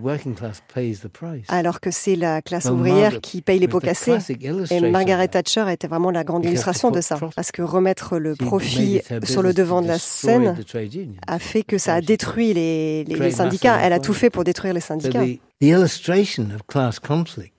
alors 1.49 1.81
que 1.81 1.91
c'est 1.91 2.17
la 2.17 2.43
classe 2.43 2.67
ouvrière 2.67 3.21
qui 3.21 3.43
paye 3.43 3.59
les 3.59 3.69
pots 3.69 3.81
cassés. 3.81 4.19
Et 4.71 4.91
Margaret 4.91 5.29
Thatcher 5.29 5.65
était 5.71 5.89
vraiment 5.89 6.11
la 6.11 6.25
grande 6.25 6.45
illustration 6.45 6.91
de 6.91 7.01
ça, 7.01 7.19
parce 7.35 7.53
que 7.53 7.63
remettre 7.63 8.19
le 8.19 8.35
profit 8.35 9.01
sur 9.25 9.43
le 9.43 9.53
devant 9.53 9.83
de 9.83 9.89
la 9.89 9.99
scène 9.99 10.57
a 11.27 11.39
fait 11.39 11.63
que 11.63 11.79
ça 11.79 11.95
a 11.95 12.01
détruit 12.01 12.55
les, 12.55 13.05
les 13.05 13.31
syndicats. 13.31 13.79
Elle 13.83 13.93
a 13.93 14.01
tout 14.01 14.15
fait 14.15 14.31
pour 14.31 14.45
détruire 14.45 14.75
les 14.75 14.81
syndicats. 14.81 15.25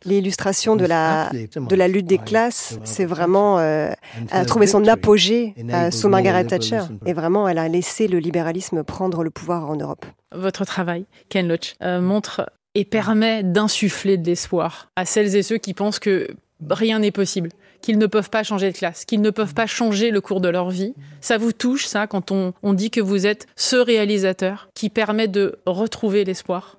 L'illustration 0.05 0.75
de 0.77 0.85
la, 0.85 1.29
de 1.31 1.75
la 1.75 1.87
lutte 1.89 2.05
des 2.05 2.17
classes, 2.17 2.79
c'est 2.85 3.03
vraiment 3.03 3.59
euh, 3.59 3.91
a 4.31 4.45
trouvé 4.45 4.67
son 4.67 4.87
apogée 4.87 5.53
euh, 5.69 5.91
sous 5.91 6.07
Margaret 6.07 6.45
Thatcher. 6.45 6.83
Et 7.05 7.11
vraiment, 7.11 7.49
elle 7.49 7.57
a 7.57 7.67
laissé 7.67 8.07
le 8.07 8.19
libéralisme 8.19 8.83
prendre 8.83 9.21
le 9.21 9.29
pouvoir 9.29 9.69
en 9.69 9.75
Europe. 9.75 10.05
Votre 10.31 10.63
travail, 10.63 11.07
Ken 11.27 11.49
Loach, 11.49 11.75
euh, 11.83 11.99
montre 11.99 12.49
et 12.73 12.85
permet 12.85 13.43
d'insuffler 13.43 14.17
de 14.17 14.25
l'espoir 14.25 14.89
à 14.95 15.03
celles 15.03 15.35
et 15.35 15.43
ceux 15.43 15.57
qui 15.57 15.73
pensent 15.73 15.99
que 15.99 16.29
rien 16.69 16.99
n'est 16.99 17.11
possible, 17.11 17.49
qu'ils 17.81 17.97
ne 17.97 18.07
peuvent 18.07 18.29
pas 18.29 18.43
changer 18.43 18.71
de 18.71 18.77
classe, 18.77 19.05
qu'ils 19.05 19.21
ne 19.21 19.29
peuvent 19.29 19.53
pas 19.53 19.67
changer 19.67 20.11
le 20.11 20.21
cours 20.21 20.41
de 20.41 20.49
leur 20.49 20.69
vie. 20.69 20.93
Ça 21.21 21.37
vous 21.37 21.51
touche, 21.51 21.85
ça, 21.85 22.07
quand 22.07 22.31
on, 22.31 22.53
on 22.63 22.73
dit 22.73 22.91
que 22.91 23.01
vous 23.01 23.25
êtes 23.25 23.47
ce 23.55 23.75
réalisateur 23.75 24.69
qui 24.73 24.89
permet 24.89 25.27
de 25.27 25.59
retrouver 25.65 26.23
l'espoir? 26.23 26.77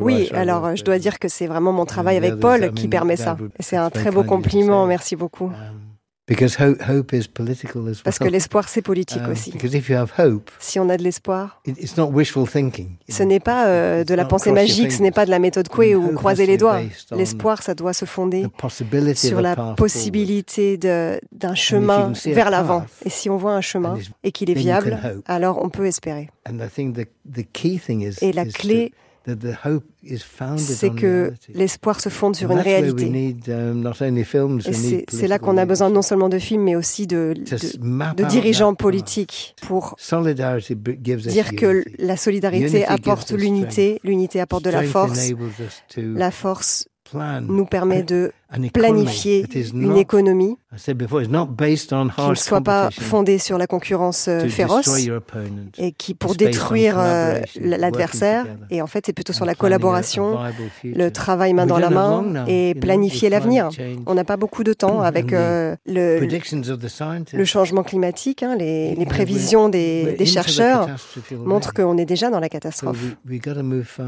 Oui, 0.00 0.28
alors 0.32 0.76
je 0.76 0.84
dois 0.84 0.98
dire 0.98 1.18
que 1.18 1.28
c'est 1.28 1.46
vraiment 1.46 1.72
mon 1.72 1.86
travail 1.86 2.16
avec 2.16 2.36
Paul 2.36 2.72
qui 2.72 2.88
permet 2.88 3.16
ça. 3.16 3.36
C'est 3.60 3.76
un 3.76 3.90
très 3.90 4.10
beau 4.10 4.24
compliment, 4.24 4.86
merci 4.86 5.16
beaucoup. 5.16 5.50
Parce 8.04 8.18
que 8.18 8.28
l'espoir, 8.28 8.68
c'est 8.68 8.82
politique 8.82 9.22
um, 9.22 9.32
aussi. 9.32 9.52
si 10.58 10.78
on 10.78 10.88
a 10.88 10.96
de 10.96 11.02
l'espoir, 11.02 11.60
ce 13.08 13.22
n'est 13.22 13.40
pas 13.40 13.66
euh, 13.66 14.04
de 14.04 14.14
la 14.14 14.24
pensée 14.24 14.52
magique, 14.52 14.92
ce 14.92 15.02
n'est 15.02 15.10
pas 15.10 15.26
de 15.26 15.30
la 15.30 15.38
méthode 15.38 15.68
Coué 15.68 15.94
ou 15.96 16.12
croiser 16.14 16.46
les 16.46 16.56
doigts. 16.56 16.80
L'espoir, 17.12 17.62
ça 17.62 17.74
doit 17.74 17.92
se 17.92 18.04
fonder 18.04 18.46
sur 19.14 19.40
la 19.40 19.56
possibilité 19.74 20.76
d'un 20.78 21.54
chemin 21.54 22.12
vers 22.26 22.50
l'avant. 22.50 22.86
Et 23.04 23.10
si 23.10 23.28
on 23.28 23.36
voit 23.36 23.54
un 23.54 23.60
chemin 23.60 23.98
et 24.22 24.32
qu'il 24.32 24.50
est 24.50 24.54
viable, 24.54 24.98
alors 25.26 25.62
on 25.62 25.68
peut 25.68 25.86
espérer. 25.86 26.28
Et 28.22 28.32
la 28.32 28.44
clé, 28.44 28.92
c'est 30.56 30.94
que 30.94 31.32
l'espoir 31.52 32.00
se 32.00 32.08
fonde 32.08 32.36
sur 32.36 32.50
une 32.50 32.58
réalité. 32.58 33.36
Um, 33.48 33.92
c'est 35.08 35.28
là 35.28 35.38
qu'on 35.38 35.56
a 35.56 35.66
besoin 35.66 35.90
non 35.90 36.02
seulement 36.02 36.28
de 36.28 36.38
films, 36.38 36.62
mais 36.62 36.76
aussi 36.76 37.06
de, 37.06 37.34
de, 37.36 38.24
dirigeants 38.28 38.74
politiques 38.74 39.54
pour 39.62 39.96
dire 41.28 41.54
que 41.54 41.84
la 41.98 42.16
solidarité 42.16 42.84
apporte 42.86 43.32
l'unité, 43.32 44.00
l'unité 44.04 44.40
apporte 44.40 44.64
de 44.64 44.70
la 44.70 44.84
force, 44.84 45.32
la 45.96 46.30
force 46.30 46.88
nous 47.42 47.66
permet 47.66 48.02
de 48.02 48.32
planifier 48.72 49.46
une 49.72 49.96
économie. 49.96 50.56
Qui 50.76 50.94
ne 50.94 52.34
soit 52.36 52.60
pas 52.60 52.90
fondée 52.92 53.38
sur 53.38 53.58
la 53.58 53.66
concurrence 53.66 54.28
euh, 54.28 54.46
féroce 54.48 54.88
et 55.78 55.90
qui 55.92 56.14
pour 56.14 56.36
détruire 56.36 56.94
euh, 56.96 57.40
l'adversaire. 57.60 58.46
et 58.70 58.80
en 58.80 58.86
fait 58.86 59.06
c'est 59.06 59.12
plutôt 59.12 59.32
sur 59.32 59.44
la 59.44 59.56
collaboration, 59.56 60.38
le 60.84 61.10
travail 61.10 61.54
main 61.54 61.66
dans 61.66 61.78
la 61.78 61.90
main 61.90 62.44
et 62.46 62.74
planifier 62.74 63.30
l'avenir. 63.30 63.68
On 64.06 64.14
n'a 64.14 64.24
pas 64.24 64.36
beaucoup 64.36 64.62
de 64.62 64.72
temps 64.72 65.00
avec 65.02 65.32
euh, 65.32 65.74
le, 65.86 66.20
le, 66.20 67.44
changement 67.44 67.82
climatique, 67.82 68.42
hein, 68.42 68.54
les, 68.56 68.94
les, 68.94 69.06
prévisions 69.06 69.68
des, 69.68 70.14
des 70.16 70.26
chercheurs 70.26 70.88
montrent 71.32 71.72
qu'on 71.74 71.98
est 71.98 72.04
déjà 72.04 72.30
dans 72.30 72.40
la 72.40 72.48
catastrophe. 72.48 73.16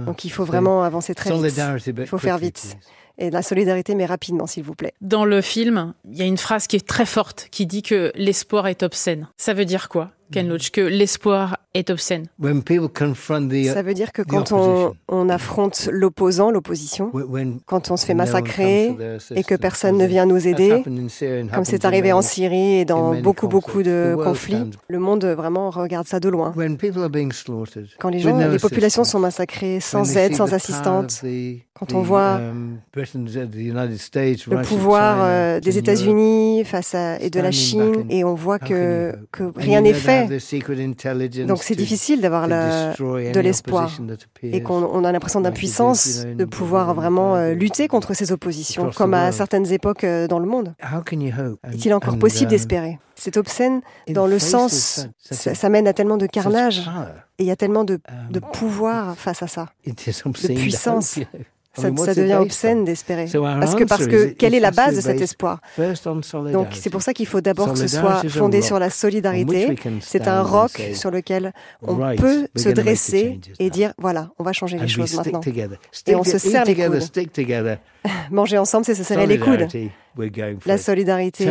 Donc 0.06 0.25
il 0.25 0.30
faut 0.30 0.44
vraiment 0.44 0.84
avancer 0.84 1.14
très 1.14 1.30
vite. 1.32 1.61
Il 1.99 2.06
faut 2.06 2.18
faire 2.18 2.38
vite 2.38 2.76
et 3.19 3.31
la 3.31 3.42
solidarité, 3.42 3.95
mais 3.95 4.07
rapidement, 4.07 4.47
s'il 4.47 4.64
vous 4.64 4.75
plaît. 4.75 4.92
Dans 5.00 5.25
le 5.25 5.40
film, 5.40 5.95
il 6.11 6.16
y 6.16 6.23
a 6.23 6.26
une 6.26 6.38
phrase 6.38 6.66
qui 6.66 6.76
est 6.76 6.87
très 6.87 7.07
forte 7.07 7.49
qui 7.50 7.66
dit 7.66 7.83
que 7.83 8.12
l'espoir 8.14 8.66
est 8.66 8.83
obscène. 8.83 9.28
Ça 9.37 9.54
veut 9.54 9.64
dire 9.64 9.88
quoi? 9.88 10.11
Ken 10.31 10.49
Loach, 10.49 10.71
que 10.71 10.81
l'espoir 10.81 11.59
est 11.75 11.91
obscène. 11.91 12.26
Ça 12.43 13.83
veut 13.83 13.95
dire 13.95 14.12
que 14.12 14.23
quand 14.23 14.52
on, 14.52 14.95
on 15.09 15.29
affronte 15.29 15.88
l'opposant, 15.91 16.50
l'opposition, 16.50 17.11
quand 17.67 17.91
on 17.91 17.97
se 17.97 18.05
fait 18.07 18.14
massacrer 18.14 18.95
et 19.35 19.43
que 19.43 19.55
personne 19.55 19.97
ne 19.97 20.07
vient 20.07 20.26
nous 20.26 20.47
aider, 20.47 20.83
comme 21.52 21.64
c'est 21.64 21.85
arrivé 21.85 22.12
en 22.12 22.23
Syrie 22.23 22.81
et 22.81 22.85
dans 22.85 23.14
beaucoup, 23.21 23.49
beaucoup 23.49 23.83
de 23.83 24.14
conflits, 24.23 24.71
le 24.88 24.99
monde 24.99 25.25
vraiment 25.25 25.71
regarde 25.71 26.07
ça 26.07 26.21
de 26.21 26.29
loin. 26.29 26.52
Quand 27.99 28.09
les 28.11 28.19
gens, 28.21 28.37
les 28.38 28.59
populations 28.59 29.05
sont 29.05 29.19
massacrées 29.19 29.81
sans 29.81 30.17
aide, 30.17 30.35
sans 30.35 30.52
assistante, 30.55 31.23
quand 31.75 31.95
on 31.95 32.02
voit 32.02 32.38
le 32.95 34.62
pouvoir 34.62 35.17
euh, 35.21 35.59
des 35.61 35.79
États-Unis 35.79 36.64
face 36.64 36.95
à, 36.95 37.19
et 37.19 37.31
de 37.31 37.41
la 37.41 37.50
Chine 37.50 38.05
et 38.11 38.25
on 38.25 38.35
voit 38.35 38.59
que, 38.59 39.14
que 39.33 39.45
rien 39.57 39.81
n'est 39.81 39.95
fait. 39.95 40.22
Donc 41.47 41.62
c'est 41.62 41.75
difficile 41.75 42.21
d'avoir 42.21 42.49
de 42.49 43.41
l'espoir. 43.41 43.91
et 44.43 44.62
qu'on 44.62 45.05
a 45.05 45.12
l'impression 45.12 45.41
d'impuissance 45.41 46.25
de 46.25 46.45
pouvoir 46.45 46.95
vraiment 46.95 47.37
euh, 47.37 47.55
lutter 47.55 47.88
contre 47.88 48.14
ces 48.14 48.33
oppositions, 48.33 48.91
comme 48.91 49.14
à 49.14 49.33
certaines 49.33 49.71
époques 49.73 50.05
euh, 50.05 50.26
dans 50.26 50.38
le 50.38 50.47
monde. 50.47 50.75
Est-il 51.73 51.95
encore 51.95 52.19
possible 52.19 52.47
um, 52.47 52.50
d'espérer? 52.50 52.99
C'est 53.14 53.37
obscène 53.37 53.83
dans 54.09 54.26
le 54.26 54.38
sens, 54.38 55.07
ça, 55.19 55.69
mène 55.69 55.87
à 55.87 55.93
tellement 55.93 56.17
de 56.17 56.26
carnage 56.26 56.83
et 57.38 57.45
il 57.45 57.47
y 57.47 57.50
a 57.50 57.57
tellement 57.57 57.85
de, 57.85 58.00
de 58.31 58.41
um, 58.41 58.50
pouvoir 58.52 59.17
face 59.17 59.43
à 59.43 59.47
ça, 59.47 59.69
de 59.87 60.55
puissance. 60.55 61.19
Ça, 61.75 61.91
devient 61.91 62.35
obscène 62.35 62.85
d'espérer. 62.85 63.26
Parce 63.33 63.75
que, 63.75 63.85
parce 63.85 64.07
que 64.07 64.26
quelle 64.26 64.55
est 64.55 64.61
la 64.61 64.71
base 64.73 64.97
de 64.97 65.00
cet 65.00 65.21
espoir 65.21 65.61
Donc 66.52 66.69
c'est 66.73 66.91
pour 66.91 67.00
ça 67.02 67.14
qu'il 67.14 67.26
faut 67.26 67.41
d'abord 67.41 67.73
que 67.73 67.79
ce 67.79 67.88
soit 67.88 68.23
fondé 68.29 68.61
sur 68.62 68.79
la 68.79 68.91
solidarité. 68.91 69.75
C'est 70.00 70.29
un 70.29 70.43
roc 70.43 70.71
sur 70.95 71.11
lequel 71.11 71.52
on 71.81 71.97
peut 72.17 72.47
se 72.57 72.69
dresser 72.69 73.41
et 73.59 73.71
dire 73.71 73.95
voilà, 73.99 74.31
on 74.38 74.45
va 74.45 74.52
changer 74.52 74.79
les 74.79 74.88
choses 74.88 75.14
maintenant. 75.14 75.41
Et 76.07 76.14
on 76.14 76.25
se 76.25 76.38
serre 76.38 76.64
les 76.64 76.75
coudes. 76.75 77.00
Manger 78.31 78.59
ensemble, 78.59 78.85
c'est 78.85 78.95
se 78.95 79.05
serrer 79.05 79.26
les 79.26 79.38
coudes. 79.38 79.69
La 80.67 80.76
solidarité, 80.79 81.49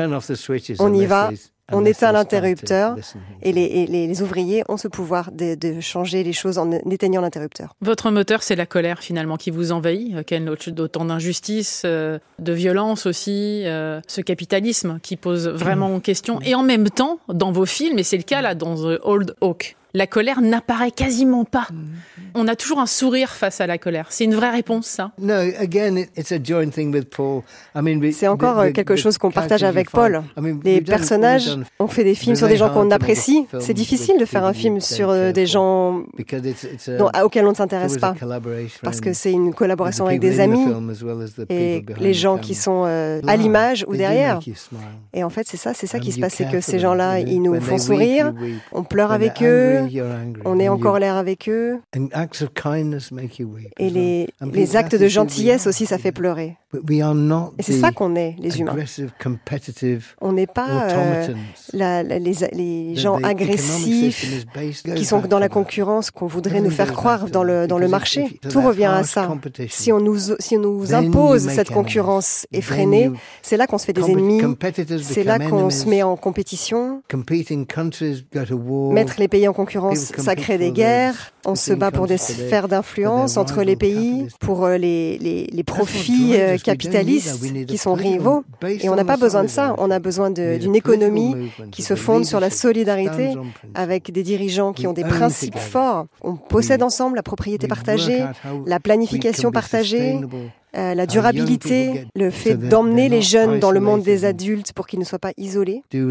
on 0.79 0.93
y 0.93 1.05
va, 1.05 1.31
on 1.71 1.85
éteint 1.85 2.11
l'interrupteur 2.11 2.95
et, 3.41 3.51
les, 3.51 4.21
ouvriers 4.21 4.63
ont 4.69 4.77
ce 4.77 4.87
pouvoir 4.87 5.31
de, 5.31 5.79
changer 5.79 6.23
les 6.23 6.33
choses 6.33 6.57
en 6.57 6.71
éteignant 6.71 7.21
l'interrupteur. 7.21 7.75
Votre 7.81 8.11
moteur, 8.11 8.43
c'est 8.43 8.55
la 8.55 8.65
colère 8.65 8.99
finalement 8.99 9.37
qui 9.37 9.51
vous 9.51 9.71
envahit, 9.71 10.15
euh, 10.31 10.55
d'autant 10.67 11.05
d'injustice, 11.05 11.83
euh, 11.85 12.19
de 12.39 12.53
violence 12.53 13.05
aussi, 13.05 13.63
euh, 13.65 14.01
ce 14.07 14.21
capitalisme 14.21 14.99
qui 15.01 15.15
pose 15.15 15.47
vraiment 15.47 15.99
question. 16.01 16.39
Et 16.41 16.55
en 16.55 16.63
même 16.63 16.89
temps, 16.89 17.19
dans 17.29 17.51
vos 17.51 17.65
films, 17.65 17.99
et 17.99 18.03
c'est 18.03 18.17
le 18.17 18.23
cas 18.23 18.41
là 18.41 18.55
dans 18.55 18.75
The 18.75 18.99
Old 19.03 19.35
Oak, 19.41 19.75
la 19.93 20.07
colère 20.07 20.41
n'apparaît 20.41 20.91
quasiment 20.91 21.45
pas. 21.45 21.67
Mm-hmm. 21.71 22.21
On 22.35 22.47
a 22.47 22.55
toujours 22.55 22.79
un 22.79 22.85
sourire 22.85 23.29
face 23.29 23.61
à 23.61 23.67
la 23.67 23.77
colère. 23.77 24.07
C'est 24.09 24.23
une 24.23 24.35
vraie 24.35 24.51
réponse, 24.51 24.87
ça 24.87 25.11
C'est 28.11 28.27
encore 28.27 28.59
euh, 28.59 28.71
quelque 28.71 28.95
chose 28.95 29.17
qu'on 29.17 29.31
partage 29.31 29.63
avec 29.63 29.89
Paul. 29.91 30.23
Les 30.63 30.81
personnages 30.81 31.57
ont 31.79 31.87
fait 31.87 32.03
des 32.03 32.15
films 32.15 32.35
sur 32.35 32.47
des 32.47 32.57
gens 32.57 32.69
qu'on 32.69 32.91
apprécie. 32.91 33.45
C'est 33.59 33.73
difficile 33.73 34.17
de 34.19 34.25
faire 34.25 34.45
un 34.45 34.53
film 34.53 34.79
sur 34.79 35.09
euh, 35.09 35.31
des 35.31 35.45
gens 35.45 36.03
auxquels 37.23 37.45
on 37.45 37.51
ne 37.51 37.55
s'intéresse 37.55 37.97
pas. 37.97 38.15
Parce 38.83 39.01
que 39.01 39.13
c'est 39.13 39.31
une 39.31 39.53
collaboration 39.53 40.05
avec 40.05 40.19
des 40.19 40.39
amis 40.39 40.65
et 41.49 41.83
les 41.99 42.13
gens 42.13 42.37
qui 42.37 42.55
sont 42.55 42.83
euh, 42.85 43.21
à 43.27 43.35
l'image 43.35 43.85
ou 43.87 43.95
derrière. 43.95 44.39
Et 45.13 45.23
en 45.23 45.29
fait, 45.29 45.47
c'est 45.47 45.57
ça, 45.57 45.73
c'est 45.73 45.87
ça 45.87 45.99
qui 45.99 46.11
se 46.11 46.19
passe, 46.19 46.35
c'est 46.35 46.49
que 46.49 46.61
ces 46.61 46.79
gens-là, 46.79 47.19
ils 47.19 47.41
nous 47.41 47.59
font 47.59 47.77
sourire, 47.77 48.33
on 48.71 48.83
pleure 48.83 49.11
avec 49.11 49.41
eux, 49.41 49.80
on 50.45 50.59
est 50.59 50.69
en 50.69 50.77
colère 50.77 51.15
avec 51.15 51.49
eux. 51.49 51.79
Et 53.77 53.89
les, 53.89 54.27
les 54.53 54.75
actes 54.75 54.95
de 54.95 55.07
gentillesse 55.07 55.67
aussi, 55.67 55.85
ça 55.85 55.97
fait 55.97 56.11
pleurer. 56.11 56.57
Et 56.73 57.63
c'est 57.63 57.73
ça 57.73 57.91
qu'on 57.91 58.15
est, 58.15 58.35
les 58.39 58.59
humains. 58.59 58.75
On 60.21 60.31
n'est 60.31 60.47
pas 60.47 60.87
euh, 60.89 61.27
les, 61.73 62.33
les, 62.53 62.95
gens 62.95 63.17
agressifs 63.21 64.45
qui 64.95 65.05
sont 65.05 65.19
dans 65.21 65.39
la 65.39 65.49
concurrence 65.49 66.11
qu'on 66.11 66.27
voudrait 66.27 66.61
nous 66.61 66.69
faire 66.69 66.93
croire 66.93 67.29
dans 67.29 67.43
le, 67.43 67.67
dans 67.67 67.77
le 67.77 67.87
marché. 67.89 68.39
Tout 68.49 68.61
revient 68.61 68.85
à 68.85 69.03
ça. 69.03 69.29
Si 69.67 69.91
on 69.91 69.99
nous, 69.99 70.17
si 70.39 70.57
on 70.57 70.61
nous 70.61 70.93
impose 70.93 71.49
cette 71.49 71.71
concurrence 71.71 72.47
effrénée, 72.51 73.11
c'est 73.41 73.57
là 73.57 73.67
qu'on 73.67 73.77
se 73.77 73.85
fait 73.85 73.93
des 73.93 74.09
ennemis. 74.09 74.41
C'est 75.01 75.23
là 75.23 75.39
qu'on 75.39 75.69
se 75.69 75.87
met 75.87 76.03
en 76.03 76.15
compétition. 76.15 77.03
Mettre 78.91 79.15
les 79.19 79.27
pays 79.27 79.47
en 79.47 79.53
concurrence, 79.53 79.70
ça 80.17 80.35
crée 80.35 80.57
des 80.57 80.71
guerres. 80.71 81.31
On 81.45 81.55
se 81.55 81.73
bat 81.73 81.89
pour 81.89 82.05
des 82.05 82.17
sphères 82.17 82.67
d'influence 82.67 83.35
entre 83.37 83.63
les 83.63 83.75
pays, 83.75 84.27
pour 84.39 84.65
euh, 84.65 84.77
les, 84.77 85.17
les, 85.17 85.47
les 85.51 85.63
profits 85.63 86.33
euh, 86.35 86.57
capitalistes 86.57 87.65
qui 87.65 87.77
sont 87.77 87.93
rivaux. 87.93 88.43
Et 88.63 88.89
on 88.89 88.95
n'a 88.95 89.05
pas 89.05 89.17
besoin 89.17 89.43
de 89.43 89.49
ça. 89.49 89.73
On 89.79 89.89
a 89.89 89.99
besoin 89.99 90.29
d'une 90.29 90.75
économie 90.75 91.51
qui 91.71 91.81
se 91.81 91.95
fonde 91.95 92.25
sur 92.25 92.39
la 92.39 92.49
solidarité 92.49 93.33
avec 93.73 94.11
des 94.11 94.23
dirigeants 94.23 94.73
qui 94.73 94.85
ont 94.87 94.93
des 94.93 95.03
principes 95.03 95.57
forts. 95.57 96.05
On 96.21 96.35
possède 96.35 96.83
ensemble 96.83 97.15
la 97.15 97.23
propriété 97.23 97.67
partagée, 97.67 98.23
la 98.65 98.79
planification 98.79 99.51
partagée, 99.51 100.19
euh, 100.77 100.95
la 100.95 101.05
durabilité, 101.05 102.05
le 102.15 102.29
fait 102.29 102.55
d'emmener 102.55 103.09
les 103.09 103.21
jeunes 103.21 103.59
dans 103.59 103.71
le 103.71 103.81
monde 103.81 104.03
des 104.03 104.23
adultes 104.23 104.71
pour 104.71 104.87
qu'ils 104.87 104.99
ne 104.99 105.03
soient 105.03 105.19
pas 105.19 105.33
isolés 105.37 105.83
et 105.91 106.05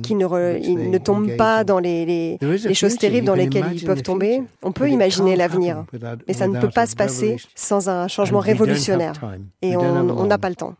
qu'ils 0.00 0.16
ne, 0.16 0.88
ne 0.88 0.98
tombent 0.98 1.36
pas 1.36 1.64
dans 1.64 1.78
les, 1.78 2.06
les, 2.06 2.74
choses 2.74 2.96
terribles 2.96 3.26
dans 3.26 3.34
lesquelles 3.34 3.66
ils 3.74 3.84
peuvent 3.84 4.02
tomber. 4.02 4.42
On 4.62 4.72
peut 4.72 4.88
imaginer 4.88 5.36
l'avenir, 5.36 5.84
mais 6.26 6.32
ça 6.32 6.48
ne 6.48 6.58
peut 6.58 6.70
pas 6.70 6.86
se 6.86 6.96
passer 6.96 7.36
sans 7.54 7.90
un 7.90 8.08
changement 8.08 8.40
révolutionnaire. 8.40 9.12
Et 9.60 9.76
on 9.76 10.26
n'a 10.26 10.38
pas 10.38 10.48
le 10.48 10.56
temps. 10.56 10.74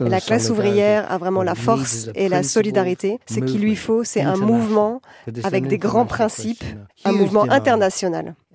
la 0.00 0.20
classe 0.20 0.48
ouvrière 0.48 1.10
a 1.12 1.18
vraiment 1.18 1.42
la 1.42 1.54
force 1.54 2.08
et 2.14 2.28
la 2.28 2.42
solidarité. 2.42 3.18
Ce 3.26 3.40
qu'il 3.40 3.60
lui 3.60 3.76
faut, 3.76 4.04
c'est 4.04 4.22
un 4.22 4.36
mouvement 4.36 5.02
avec 5.42 5.66
des 5.66 5.78
grands 5.78 6.06
principes, 6.06 6.64
un 7.04 7.12
mouvement 7.12 7.44
international. 7.50 8.34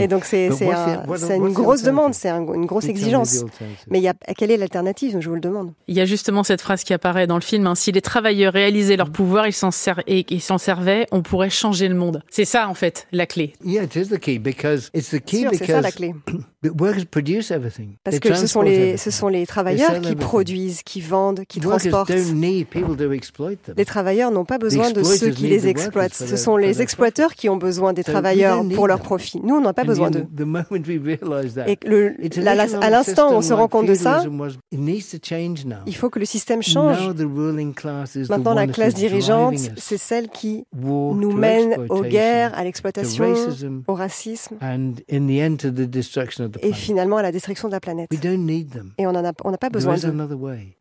Et 0.00 0.08
donc 0.08 0.24
c'est 0.24 0.50
une 0.74 1.52
grosse 1.52 1.82
demande, 1.82 2.14
c'est 2.14 2.30
une 2.30 2.66
grosse 2.66 2.86
exigence. 2.86 3.44
Mais 3.88 4.00
y 4.00 4.08
a, 4.08 4.14
quelle 4.36 4.50
est 4.50 4.56
l'alternative 4.56 5.18
Je 5.20 5.28
vous 5.28 5.34
le 5.34 5.40
demande. 5.40 5.72
Il 5.88 5.96
y 5.96 6.00
a 6.00 6.04
justement 6.04 6.42
cette 6.42 6.60
phrase 6.60 6.84
qui 6.84 6.92
apparaît 6.92 7.26
dans 7.26 7.36
le 7.36 7.42
film 7.42 7.66
hein, 7.66 7.74
si 7.74 7.92
les 7.92 8.00
travailleurs 8.00 8.52
réalisaient 8.52 8.96
leur 8.96 9.10
pouvoir, 9.10 9.46
ils 9.46 9.52
s'en 9.52 9.70
servaient, 9.70 11.06
on 11.10 11.22
pourrait 11.22 11.50
changer 11.50 11.88
le 11.88 11.94
monde. 11.94 12.22
C'est 12.30 12.44
ça 12.44 12.68
en 12.68 12.74
fait 12.74 13.06
la 13.12 13.26
clé. 13.26 13.52
C'est 14.92 15.66
ça 15.66 15.80
la 15.80 15.92
clé. 15.92 16.14
Parce 18.04 18.18
que 18.20 18.34
ce 18.34 18.46
sont 18.46 18.62
les, 18.62 18.96
ce 18.96 19.10
sont 19.10 19.28
les 19.28 19.46
travailleurs 19.46 20.00
qui 20.00 20.14
produisent, 20.16 20.82
qui 20.82 21.00
vendent, 21.00 21.44
qui 21.46 21.60
transportent. 21.60 22.10
Les 23.76 23.84
travailleurs 23.84 24.30
n'ont 24.30 24.44
pas 24.44 24.58
besoin 24.58 24.90
de 24.90 25.02
ceux 25.02 25.30
qui 25.30 25.46
les 25.48 25.68
exploitent. 25.68 26.14
Ce 26.14 26.36
sont 26.36 26.56
les 26.56 26.80
exploiteurs 26.82 27.34
qui 27.34 27.48
ont 27.48 27.56
besoin 27.56 27.92
des 27.92 28.04
travailleurs 28.04 28.64
pour 28.74 28.86
leur 28.86 29.00
profit. 29.00 29.40
Nous, 29.42 29.54
on 29.54 29.60
n'a 29.60 29.72
pas 29.72 29.84
besoin 29.84 30.10
d'eux. 30.10 30.26
Et 31.66 31.78
le, 31.86 32.14
à 32.82 32.90
l'instant 32.90 33.30
où 33.32 33.34
on 33.36 33.42
se 33.42 33.52
rend 33.52 33.68
compte 33.68 33.86
de 33.86 33.94
ça, 33.94 34.22
il 35.86 35.96
faut 35.96 36.10
que 36.10 36.18
le 36.18 36.24
système 36.24 36.62
change. 36.62 36.98
Maintenant, 38.30 38.54
la 38.54 38.66
classe 38.66 38.94
dirigeante, 38.94 39.54
c'est 39.76 39.98
celle 39.98 40.28
qui 40.28 40.64
nous 40.74 41.32
mène 41.32 41.86
aux 41.88 42.02
guerres, 42.02 42.52
à 42.56 42.64
l'exploitation, 42.64 43.24
au 43.86 43.94
racisme 43.94 44.56
et 46.62 46.72
finalement 46.72 47.16
à 47.16 47.22
la 47.22 47.32
destruction 47.32 47.68
de 47.68 47.72
la 47.72 47.80
planète. 47.80 48.10
Et 48.98 49.06
on 49.06 49.12
n'a 49.12 49.32
pas 49.32 49.70
besoin 49.70 49.96
d'eux. 49.96 50.14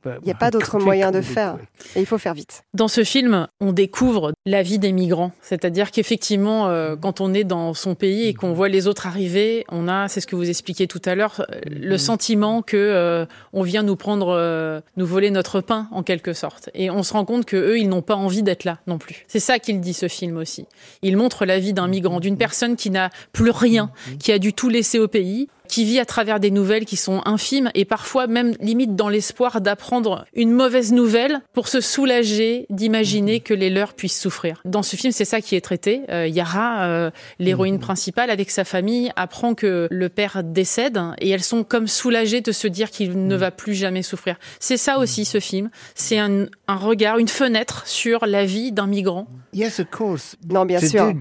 Il 0.05 0.25
n'y 0.25 0.31
a 0.31 0.35
pas 0.35 0.51
d'autre 0.51 0.79
moyen 0.79 1.11
de 1.11 1.21
faire. 1.21 1.57
Et 1.95 1.99
il 1.99 2.05
faut 2.05 2.17
faire 2.17 2.33
vite. 2.33 2.63
Dans 2.73 2.87
ce 2.87 3.03
film, 3.03 3.47
on 3.59 3.71
découvre 3.71 4.33
la 4.45 4.63
vie 4.63 4.79
des 4.79 4.91
migrants. 4.91 5.31
C'est-à-dire 5.41 5.91
qu'effectivement, 5.91 6.67
euh, 6.67 6.95
quand 6.95 7.21
on 7.21 7.33
est 7.33 7.43
dans 7.43 7.73
son 7.73 7.95
pays 7.95 8.27
et 8.27 8.33
qu'on 8.33 8.53
voit 8.53 8.69
les 8.69 8.87
autres 8.87 9.07
arriver, 9.07 9.65
on 9.69 9.87
a, 9.87 10.07
c'est 10.07 10.21
ce 10.21 10.27
que 10.27 10.35
vous 10.35 10.49
expliquiez 10.49 10.87
tout 10.87 11.01
à 11.05 11.15
l'heure, 11.15 11.45
euh, 11.49 11.59
le 11.65 11.97
sentiment 11.97 12.61
que 12.61 12.77
euh, 12.77 13.25
on 13.53 13.63
vient 13.63 13.83
nous 13.83 13.95
prendre, 13.95 14.81
nous 14.97 15.05
voler 15.05 15.31
notre 15.31 15.61
pain 15.61 15.87
en 15.91 16.03
quelque 16.03 16.33
sorte. 16.33 16.69
Et 16.73 16.89
on 16.89 17.03
se 17.03 17.13
rend 17.13 17.25
compte 17.25 17.45
que 17.45 17.57
eux, 17.57 17.79
ils 17.79 17.89
n'ont 17.89 18.01
pas 18.01 18.15
envie 18.15 18.43
d'être 18.43 18.63
là 18.63 18.79
non 18.87 18.97
plus. 18.97 19.25
C'est 19.27 19.39
ça 19.39 19.59
qu'il 19.59 19.79
dit 19.79 19.93
ce 19.93 20.07
film 20.07 20.37
aussi. 20.37 20.65
Il 21.01 21.17
montre 21.17 21.45
la 21.45 21.59
vie 21.59 21.73
d'un 21.73 21.87
migrant, 21.87 22.19
d'une 22.19 22.37
personne 22.37 22.75
qui 22.75 22.89
n'a 22.89 23.09
plus 23.31 23.51
rien, 23.51 23.91
qui 24.19 24.31
a 24.31 24.39
dû 24.39 24.53
tout 24.53 24.69
laisser 24.69 24.99
au 24.99 25.07
pays 25.07 25.47
qui 25.73 25.85
vit 25.85 25.99
à 25.99 26.05
travers 26.05 26.39
des 26.39 26.51
nouvelles 26.51 26.85
qui 26.85 26.97
sont 26.97 27.23
infimes 27.25 27.71
et 27.73 27.83
parfois 27.83 28.27
même 28.27 28.53
limite 28.59 28.95
dans 28.95 29.09
l'espoir 29.09 29.59
d'apprendre 29.59 30.23
une 30.35 30.51
mauvaise 30.51 30.93
nouvelle 30.93 31.41
pour 31.51 31.67
se 31.67 31.81
soulager 31.81 32.67
d'imaginer 32.69 33.39
que 33.39 33.55
les 33.55 33.71
leurs 33.71 33.95
puissent 33.95 34.21
souffrir. 34.21 34.61
Dans 34.65 34.83
ce 34.83 34.95
film, 34.95 35.11
c'est 35.11 35.25
ça 35.25 35.41
qui 35.41 35.55
est 35.55 35.61
traité. 35.61 36.01
Euh, 36.11 36.27
Yara, 36.27 36.83
euh, 36.83 37.09
l'héroïne 37.39 37.77
mhm. 37.77 37.81
principale, 37.81 38.29
avec 38.29 38.51
sa 38.51 38.65
famille, 38.65 39.11
apprend 39.15 39.55
que 39.55 39.87
le 39.89 40.09
père 40.09 40.43
décède 40.43 40.99
et 41.17 41.31
elles 41.31 41.41
sont 41.41 41.63
comme 41.63 41.87
soulagées 41.87 42.41
de 42.41 42.51
se 42.51 42.67
dire 42.67 42.91
qu'il 42.91 43.27
ne 43.27 43.33
mhm. 43.33 43.41
va 43.41 43.49
plus 43.49 43.73
jamais 43.73 44.03
souffrir. 44.03 44.35
C'est 44.59 44.77
ça 44.77 44.99
aussi 44.99 45.25
ce 45.25 45.39
film. 45.39 45.71
C'est 45.95 46.19
un, 46.19 46.45
un, 46.67 46.75
regard, 46.75 47.17
une 47.17 47.27
fenêtre 47.27 47.87
sur 47.87 48.27
la 48.27 48.45
vie 48.45 48.71
d'un 48.71 48.85
migrant. 48.85 49.25
Yes, 49.53 49.79
of 49.79 49.89
course. 49.89 50.35
Non, 50.47 50.65
bien 50.65 50.79
sûr. 50.79 51.13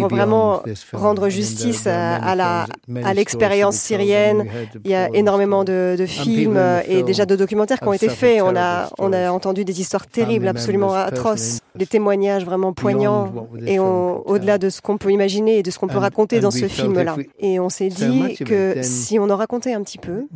Pour 0.00 0.08
vraiment 0.08 0.62
rendre 0.92 1.30
justice 1.30 1.86
à, 1.94 2.34
la, 2.34 2.66
à 3.04 3.14
l'expérience 3.14 3.76
syrienne. 3.76 4.46
Il 4.84 4.90
y 4.90 4.94
a 4.94 5.08
énormément 5.14 5.64
de, 5.64 5.96
de 5.98 6.06
films 6.06 6.60
et 6.88 7.02
déjà 7.02 7.26
de 7.26 7.36
documentaires 7.36 7.80
qui 7.80 7.88
ont 7.88 7.92
été 7.92 8.08
faits. 8.08 8.42
On 8.42 8.56
a, 8.56 8.90
on 8.98 9.12
a 9.12 9.30
entendu 9.30 9.64
des 9.64 9.80
histoires 9.80 10.06
terribles, 10.06 10.48
absolument 10.48 10.92
atroces, 10.94 11.60
des 11.74 11.86
témoignages 11.86 12.44
vraiment 12.44 12.72
poignants 12.72 13.48
et 13.66 13.78
au-delà 13.78 14.58
de 14.58 14.68
ce 14.70 14.80
qu'on 14.80 14.98
peut 14.98 15.10
imaginer 15.10 15.58
et 15.58 15.62
de 15.62 15.70
ce 15.70 15.78
qu'on 15.78 15.88
peut 15.88 15.98
raconter 15.98 16.40
dans 16.40 16.50
ce 16.50 16.66
film-là. 16.66 17.16
Et 17.38 17.60
on 17.60 17.68
s'est 17.68 17.88
dit 17.88 18.36
que 18.44 18.76
si 18.82 19.18
on 19.18 19.30
en 19.30 19.36
racontait 19.36 19.74
un 19.74 19.82
petit 19.82 19.98
peu, 19.98 20.26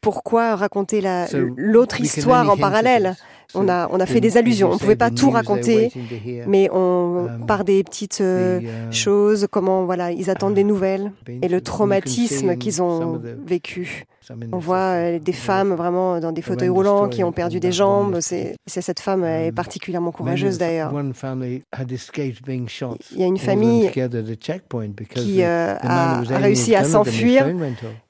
pourquoi 0.00 0.56
raconter 0.56 1.02
l'autre 1.56 2.00
histoire 2.00 2.50
en 2.50 2.56
parallèle 2.56 3.16
on 3.54 3.68
a, 3.68 3.88
on 3.90 4.00
a 4.00 4.06
fait 4.06 4.20
des 4.20 4.36
allusions. 4.36 4.70
On 4.70 4.74
ne 4.74 4.78
pouvait 4.78 4.96
pas 4.96 5.10
tout 5.10 5.30
raconter, 5.30 5.90
mais 6.46 6.68
on, 6.72 7.26
um, 7.28 7.46
par 7.46 7.64
des 7.64 7.82
petites 7.82 8.20
euh, 8.20 8.60
uh, 8.60 8.92
choses, 8.92 9.46
comment 9.50 9.84
voilà, 9.84 10.12
ils 10.12 10.28
attendent 10.30 10.54
des 10.54 10.64
nouvelles 10.64 11.12
et 11.26 11.48
le 11.48 11.60
traumatisme 11.60 12.56
qu'ils 12.56 12.82
ont 12.82 13.20
vécu. 13.46 14.04
On 14.52 14.58
voit 14.58 14.76
euh, 14.76 15.18
des 15.18 15.32
femmes 15.32 15.72
vraiment 15.72 16.20
dans 16.20 16.32
des 16.32 16.42
fauteuils 16.42 16.68
roulants 16.68 17.08
qui 17.08 17.24
ont 17.24 17.32
perdu 17.32 17.60
des 17.60 17.72
jambes. 17.72 18.18
C'est 18.20 18.56
cette 18.66 19.00
femme 19.00 19.24
est 19.24 19.48
um, 19.48 19.54
particulièrement 19.54 20.12
courageuse 20.12 20.58
d'ailleurs. 20.58 20.92
Il 23.12 23.20
y 23.20 23.22
a 23.22 23.26
une 23.26 23.38
famille 23.38 23.90
qui 25.14 25.42
euh, 25.42 25.74
a 25.80 26.20
réussi 26.20 26.74
à 26.74 26.84
s'enfuir 26.84 27.46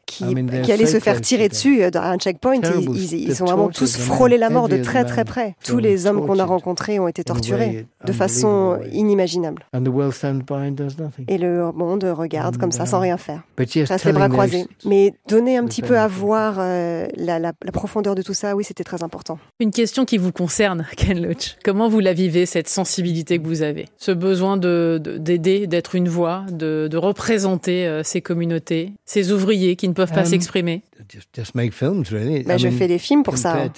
qui, 0.08 0.24
qui 0.62 0.72
allaient 0.72 0.86
se 0.86 0.98
faire 0.98 1.20
tirer 1.20 1.48
dessus 1.48 1.82
euh, 1.82 1.90
à 1.94 2.10
un 2.10 2.18
checkpoint. 2.18 2.60
Ils, 2.80 3.14
ils, 3.14 3.42
ont 3.42 3.46
vraiment 3.46 3.68
tous 3.68 3.96
frôlé 3.96 4.38
la 4.38 4.50
mort 4.50 4.68
de 4.68 4.78
très 4.78 5.04
très 5.04 5.24
près. 5.24 5.54
Tous 5.64 5.78
les 5.78 6.06
hommes 6.06 6.26
qu'on 6.26 6.38
a 6.38 6.44
rencontrés 6.44 6.98
ont 6.98 7.08
été 7.08 7.22
torturés 7.22 7.86
de 8.04 8.12
façon 8.12 8.78
inimaginable. 8.92 9.64
Et 11.28 11.38
le 11.38 11.72
monde 11.72 12.04
regarde 12.04 12.56
comme 12.56 12.72
ça 12.72 12.86
sans 12.86 13.00
rien 13.00 13.16
faire. 13.16 13.42
Reste 13.58 14.04
les 14.04 14.12
bras 14.12 14.28
croisés. 14.28 14.66
Mais 14.84 15.14
donner 15.28 15.56
un 15.56 15.64
petit 15.66 15.82
peu 15.82 15.98
à 15.98 16.08
voir 16.08 16.56
euh, 16.58 17.06
la, 17.16 17.38
la, 17.38 17.52
profondeur 17.72 18.14
de 18.14 18.22
tout 18.22 18.34
ça, 18.34 18.56
oui, 18.56 18.64
c'était 18.64 18.84
très 18.84 19.02
important. 19.02 19.38
Une 19.60 19.70
question 19.70 20.04
qui 20.04 20.18
vous 20.18 20.32
concerne, 20.32 20.86
Ken 20.96 21.20
Loach. 21.20 21.56
Comment 21.64 21.88
vous 21.88 22.00
la 22.00 22.12
vivez, 22.12 22.46
cette 22.46 22.68
sensibilité 22.68 23.38
que 23.38 23.46
vous 23.46 23.62
avez? 23.62 23.86
Ce 23.98 24.10
besoin 24.10 24.56
d'aider, 24.56 24.98
de, 25.00 25.18
d'aider, 25.18 25.66
d'être 25.66 25.94
une 25.94 26.08
voix, 26.08 26.44
de, 26.50 26.88
de 26.90 26.96
représenter 26.96 27.86
euh, 27.86 28.02
ces 28.02 28.22
communautés, 28.22 28.92
ces 29.04 29.32
ouvriers 29.32 29.76
qui 29.76 29.88
ne 29.88 29.92
peuvent 29.98 30.12
pas 30.12 30.20
um, 30.20 30.26
s'exprimer 30.26 30.82
bah, 32.46 32.56
je 32.56 32.68
fais 32.68 32.88
des 32.88 32.98
films 32.98 33.22
pour 33.22 33.36
ça. 33.36 33.68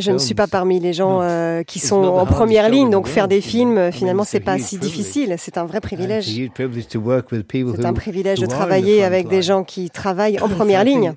Je 0.00 0.10
ne 0.12 0.18
suis 0.18 0.34
pas 0.34 0.46
parmi 0.46 0.80
les 0.80 0.92
gens 0.92 1.20
euh, 1.22 1.62
qui 1.62 1.78
sont 1.78 2.02
en 2.04 2.26
première 2.26 2.68
ligne, 2.68 2.90
donc 2.90 3.06
faire 3.08 3.28
des 3.28 3.40
films, 3.40 3.92
finalement, 3.92 4.24
c'est 4.24 4.40
pas 4.40 4.58
si 4.58 4.78
difficile. 4.78 5.34
C'est 5.38 5.56
un 5.58 5.64
vrai 5.64 5.80
privilège. 5.80 6.26
C'est 6.26 7.84
un 7.84 7.92
privilège 7.92 8.40
de 8.40 8.46
travailler 8.46 9.04
avec 9.04 9.28
des 9.28 9.42
gens 9.42 9.64
qui 9.64 9.90
travaillent 9.90 10.40
en 10.40 10.48
première 10.48 10.84
ligne. 10.84 11.14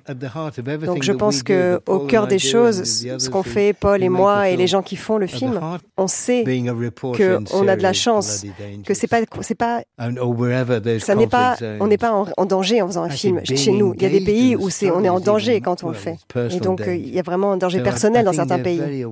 Donc 0.84 1.02
je 1.02 1.12
pense 1.12 1.42
que 1.42 1.80
au 1.86 2.00
cœur 2.00 2.26
des 2.26 2.38
choses, 2.38 2.82
ce 2.84 3.30
qu'on 3.30 3.42
fait, 3.42 3.72
Paul 3.72 4.02
et 4.02 4.08
moi 4.08 4.48
et 4.48 4.56
les 4.56 4.66
gens 4.66 4.82
qui 4.82 4.96
font 4.96 5.18
le 5.18 5.26
film, 5.26 5.60
on 5.96 6.06
sait 6.06 6.44
que 6.44 7.38
on 7.54 7.68
a 7.68 7.76
de 7.76 7.82
la 7.82 7.92
chance, 7.92 8.44
que 8.86 8.94
c'est 8.94 9.06
pas, 9.06 9.20
c'est 9.40 9.54
pas, 9.54 9.82
ça 11.00 11.14
n'est 11.14 11.26
pas, 11.26 11.56
on 11.80 11.86
n'est 11.86 11.98
pas 11.98 12.12
en, 12.12 12.26
en 12.36 12.46
danger 12.46 12.71
en 12.80 12.86
faisant 12.86 13.02
un 13.02 13.10
film 13.10 13.40
chez 13.44 13.72
nous. 13.72 13.92
Il 13.94 14.02
y 14.02 14.06
a 14.06 14.08
des 14.08 14.24
pays 14.24 14.56
où 14.56 14.70
c'est, 14.70 14.90
on 14.90 15.04
est 15.04 15.08
en 15.08 15.20
danger 15.20 15.60
quand 15.60 15.84
on 15.84 15.88
le 15.88 15.94
fait. 15.94 16.16
Et 16.50 16.60
donc, 16.60 16.80
euh, 16.82 16.94
il 16.94 17.12
y 17.12 17.18
a 17.18 17.22
vraiment 17.22 17.52
un 17.52 17.56
danger 17.56 17.82
personnel 17.82 18.24
dans 18.24 18.32
certains 18.32 18.60
pays 18.60 19.04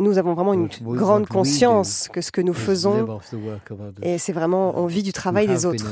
nous 0.00 0.18
avons 0.18 0.34
vraiment 0.34 0.54
une 0.54 0.68
grande 0.80 1.26
conscience 1.26 2.08
que 2.12 2.20
ce 2.20 2.32
que 2.32 2.40
nous 2.40 2.52
faisons, 2.52 3.20
et 4.02 4.18
c'est 4.18 4.32
vraiment, 4.32 4.76
on 4.76 4.86
vit 4.86 5.04
du 5.04 5.12
travail 5.12 5.46
des 5.46 5.66
autres 5.66 5.86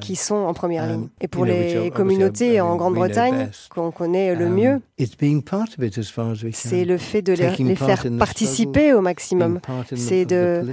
qui 0.00 0.14
sont 0.14 0.34
en 0.34 0.52
première 0.52 0.86
ligne. 0.86 1.08
Et 1.20 1.28
pour 1.28 1.46
les 1.46 1.90
communautés 1.94 2.60
en 2.60 2.76
Grande-Bretagne, 2.76 3.48
qu'on 3.70 3.90
connaît 3.90 4.34
le 4.34 4.46
um, 4.46 4.54
mieux, 4.54 4.80
c'est 6.52 6.84
le 6.84 6.98
fait 6.98 7.22
de 7.22 7.32
les, 7.32 7.76
faire 7.76 8.04
participer 8.18 8.92
au 8.92 9.00
maximum. 9.00 9.60
C'est 9.94 10.26
de, 10.26 10.66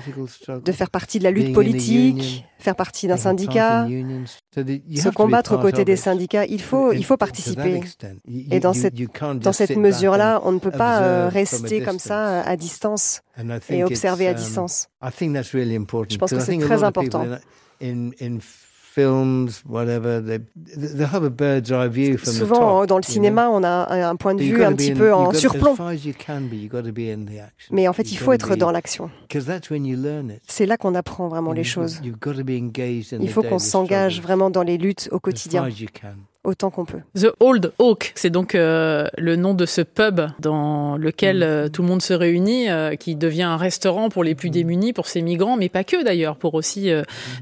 de 0.63 0.71
faire 0.73 0.89
partie 0.89 1.19
de 1.19 1.23
la 1.23 1.31
lutte 1.31 1.53
politique, 1.53 2.43
faire 2.59 2.75
partie 2.75 3.07
d'un 3.07 3.17
syndicat, 3.17 3.87
se 3.87 5.09
combattre 5.09 5.55
aux 5.55 5.59
côtés 5.59 5.85
des 5.85 5.95
syndicats. 5.95 6.45
Il 6.45 6.61
faut, 6.61 6.91
il 6.91 7.05
faut 7.05 7.17
participer. 7.17 7.81
Et 8.27 8.59
dans 8.59 8.73
cette, 8.73 8.95
dans 9.39 9.53
cette 9.53 9.77
mesure-là, 9.77 10.41
on 10.43 10.51
ne 10.51 10.59
peut 10.59 10.71
pas 10.71 11.01
euh, 11.01 11.29
rester 11.29 11.81
comme 11.81 11.99
ça 11.99 12.41
à 12.41 12.56
distance 12.57 13.21
et 13.69 13.83
observer 13.83 14.27
à 14.27 14.31
um, 14.31 14.35
distance. 14.35 14.89
Je 15.01 16.17
pense 16.17 16.31
que 16.31 16.39
c'est 16.39 16.57
très 16.57 16.83
important. 16.83 17.25
Souvent, 22.23 22.85
dans 22.85 22.97
le 22.97 23.03
cinéma, 23.03 23.49
on 23.49 23.63
a 23.63 24.09
un 24.09 24.15
point 24.15 24.33
de 24.35 24.41
vue 24.41 24.63
un 24.63 24.73
petit 24.73 24.93
peu 24.93 25.13
en 25.13 25.33
surplomb. 25.33 25.75
Mais 27.71 27.87
en 27.87 27.93
fait, 27.93 28.11
il 28.11 28.17
faut 28.17 28.33
être 28.33 28.55
dans 28.55 28.71
l'action. 28.71 29.11
C'est 30.47 30.65
là 30.65 30.77
qu'on 30.77 30.95
apprend 30.95 31.27
vraiment 31.27 31.53
les 31.53 31.63
choses. 31.63 32.01
Il 33.19 33.29
faut 33.29 33.43
qu'on 33.43 33.59
s'engage 33.59 34.21
vraiment 34.21 34.49
dans 34.49 34.63
les 34.63 34.77
luttes 34.77 35.09
au 35.11 35.19
quotidien 35.19 35.67
autant 36.47 36.71
qu'on 36.71 36.85
peut. 36.85 37.01
The 37.15 37.27
Old 37.41 37.73
Oak, 37.77 38.13
c'est 38.15 38.29
donc 38.29 38.55
euh, 38.55 39.07
le 39.17 39.35
nom 39.35 39.53
de 39.53 39.65
ce 39.65 39.81
pub 39.81 40.21
dans 40.39 40.95
lequel 40.95 41.43
euh, 41.43 41.67
tout 41.67 41.81
le 41.81 41.89
monde 41.89 42.01
se 42.01 42.13
réunit, 42.13 42.69
euh, 42.69 42.95
qui 42.95 43.15
devient 43.15 43.43
un 43.43 43.57
restaurant 43.57 44.09
pour 44.09 44.23
les 44.23 44.33
plus 44.33 44.49
démunis, 44.49 44.93
pour 44.93 45.07
ces 45.07 45.21
migrants, 45.21 45.57
mais 45.57 45.67
pas 45.67 45.83
que 45.83 46.03
d'ailleurs, 46.03 46.37
pour 46.37 46.53
aussi 46.53 46.89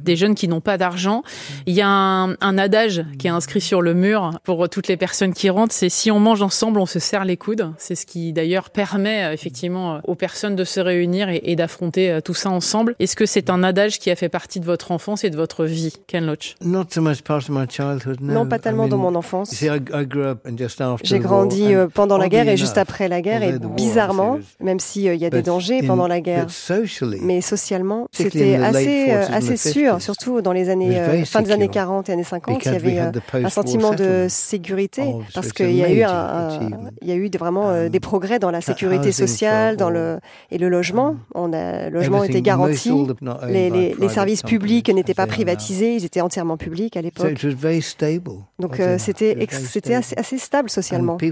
des 0.02 0.16
jeunes 0.16 0.34
qui 0.34 0.48
n'ont 0.48 0.62
pas 0.62 0.78
d'argent. 0.78 1.22
Il 1.68 1.76
y 1.76 1.82
a 1.82 1.88
un, 1.88 2.32
un, 2.42 2.58
adage 2.58 3.06
qui 3.20 3.28
est 3.28 3.32
inscrit 3.32 3.62
sur 3.62 3.82
le 3.82 3.94
mur 3.94 4.32
pour 4.44 4.68
toutes 4.70 4.88
les 4.88 4.98
personnes 4.98 5.34
qui 5.34 5.50
rentrent, 5.50 5.74
c'est 5.74 5.90
si 5.90 6.10
on 6.10 6.20
mange 6.20 6.42
ensemble, 6.42 6.80
on 6.80 6.86
se 6.88 7.00
serre 7.00 7.26
les 7.26 7.38
coudes. 7.38 7.72
C'est 7.78 7.96
ce 7.96 8.08
qui 8.08 8.34
d'ailleurs 8.34 8.72
permet 8.72 9.34
effectivement 9.34 10.00
aux 10.06 10.16
personnes 10.16 10.56
de 10.56 10.64
se 10.64 10.80
réunir 10.80 11.30
et, 11.30 11.42
et 11.44 11.56
d'affronter 11.56 12.20
tout 12.26 12.34
ça 12.34 12.50
ensemble. 12.50 12.96
Est-ce 13.00 13.16
que 13.16 13.28
c'est 13.28 13.52
un 13.52 13.62
adage 13.62 14.00
qui 14.00 14.10
a 14.10 14.16
fait 14.16 14.30
partie 14.30 14.60
de 14.60 14.66
votre 14.66 14.92
enfance 14.92 15.24
et 15.24 15.30
de 15.30 15.38
votre 15.38 15.66
vie, 15.66 15.94
Ken 16.08 16.26
Loach? 16.26 16.56
Non, 18.34 18.48
pas 18.48 18.58
tellement 18.58 18.88
mon 18.98 19.16
enfance. 19.16 19.54
J'ai 21.04 21.20
grandi 21.20 21.74
euh, 21.74 21.88
pendant 21.94 22.18
la 22.18 22.30
guerre 22.30 22.48
et 22.48 22.58
juste 22.58 22.78
après 22.78 23.08
la 23.08 23.22
guerre, 23.22 23.44
et 23.44 23.60
bizarrement, 23.60 24.40
même 24.60 24.80
s'il 24.80 25.08
euh, 25.08 25.16
y 25.16 25.26
a 25.26 25.30
des 25.30 25.42
dangers 25.42 25.82
pendant 25.84 26.08
la 26.08 26.22
guerre, 26.22 26.48
mais 27.22 27.42
socialement, 27.42 28.08
c'était 28.12 28.56
assez, 28.56 29.12
euh, 29.12 29.26
assez 29.32 29.58
sûr, 29.58 30.02
surtout 30.02 30.42
dans 30.42 30.54
les 30.54 30.70
années, 30.70 31.26
fin 31.26 31.42
des 31.42 31.52
années 31.52 31.70
40 31.70 32.10
et 32.10 32.14
années 32.14 32.24
50, 32.24 32.66
il 32.66 32.72
y 32.72 32.76
avait 32.76 33.00
un 33.34 33.50
sentiment 33.50 33.94
de 33.94 34.28
sécurité 34.30 35.04
parce 35.34 35.52
qu'il 35.52 35.76
y 35.76 35.84
a 35.84 35.92
eu, 35.92 36.04
un, 36.04 36.60
il 37.02 37.08
y 37.08 37.12
a 37.12 37.16
eu 37.16 37.30
vraiment 37.38 37.70
um, 37.70 37.90
des 37.90 38.00
progrès 38.00 38.40
dans 38.40 38.52
la 38.52 38.62
sécurité 38.62 39.12
sociale 39.12 39.78
dans 39.78 39.90
le, 39.90 40.20
et 40.52 40.58
le 40.58 40.70
logement. 40.70 41.10
Um, 41.10 41.18
On 41.36 41.54
a, 41.54 41.90
le 41.90 41.98
logement 42.00 42.24
était 42.24 42.42
garanti, 42.42 42.92
les, 43.48 43.70
les, 43.70 43.96
les 44.00 44.10
services 44.10 44.44
publics 44.44 44.90
n'étaient 44.90 45.14
pas 45.14 45.28
privatisés, 45.28 45.96
ils 45.96 46.06
étaient 46.06 46.22
entièrement 46.22 46.58
publics 46.58 46.98
à 46.98 47.02
l'époque. 47.02 47.34
Donc 48.60 48.75
c'était 48.98 49.48
c'était 49.50 49.96
assez, 49.96 50.16
assez, 50.18 50.38
stable 50.38 50.70
socialement. 50.70 51.18
Et 51.22 51.32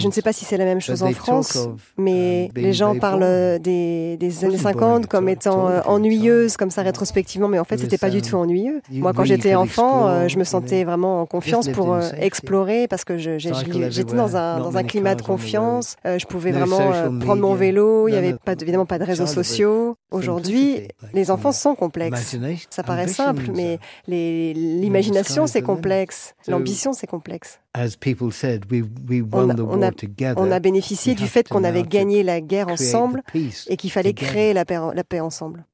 je 0.00 0.06
ne 0.06 0.12
sais 0.12 0.22
pas 0.22 0.32
si 0.32 0.44
c'est 0.44 0.56
la 0.56 0.64
même 0.64 0.80
chose 0.80 1.02
en 1.02 1.12
France, 1.12 1.68
mais 1.96 2.50
um, 2.54 2.62
les 2.62 2.72
gens 2.72 2.98
parlent 2.98 3.58
des, 3.60 4.16
des 4.16 4.44
années 4.44 4.58
50 4.58 5.06
comme 5.06 5.28
étant 5.28 5.68
euh, 5.68 5.80
ennuyeuses, 5.84 6.56
comme 6.56 6.70
ça 6.70 6.82
rétrospectivement, 6.82 7.48
mais 7.48 7.58
en 7.58 7.64
fait, 7.64 7.78
c'était 7.78 7.98
pas 7.98 8.10
du 8.10 8.22
tout 8.22 8.36
ennuyeux. 8.36 8.80
Moi, 8.90 9.12
quand 9.12 9.24
j'étais 9.24 9.54
enfant, 9.54 10.08
euh, 10.08 10.28
je 10.28 10.38
me 10.38 10.44
sentais 10.44 10.84
vraiment 10.84 11.22
en 11.22 11.26
confiance 11.26 11.68
pour 11.68 11.94
euh, 11.94 12.00
explorer 12.18 12.88
parce 12.88 13.04
que 13.04 13.18
j'étais 13.18 14.14
dans 14.14 14.36
un, 14.36 14.60
dans 14.60 14.76
un 14.76 14.82
climat 14.84 15.14
de 15.14 15.22
confiance. 15.22 15.96
je 16.04 16.24
pouvais 16.26 16.52
vraiment 16.52 16.78
prendre 17.20 17.42
mon 17.42 17.54
vélo. 17.54 18.08
Il 18.08 18.12
n'y 18.12 18.18
avait 18.18 18.34
pas, 18.34 18.54
évidemment 18.60 18.86
pas 18.86 18.98
de 18.98 19.04
réseaux 19.04 19.26
sociaux. 19.26 19.96
Aujourd'hui, 20.10 20.88
les 21.14 21.30
enfants 21.30 21.52
sont 21.52 21.74
complexes. 21.74 22.36
Ça 22.70 22.82
paraît 22.82 23.08
simple, 23.08 23.50
mais 23.54 23.78
l'imagination, 24.06 25.46
c'est 25.46 25.62
complexe. 25.62 26.34
L'ambition, 26.48 26.69
c'est 26.74 27.06
complexe. 27.06 27.60
On 30.36 30.50
a, 30.50 30.60
bénéficié 30.60 31.14
du 31.14 31.26
fait 31.26 31.48
qu'on 31.48 31.64
avait 31.64 31.82
gagné 31.82 32.22
la 32.22 32.40
guerre 32.40 32.68
ensemble 32.68 33.22
et 33.68 33.76
qu'il 33.76 33.90
fallait 33.90 34.12
créer 34.12 34.52
la 34.52 34.64
paix, 34.64 35.20
ensemble. 35.20 35.64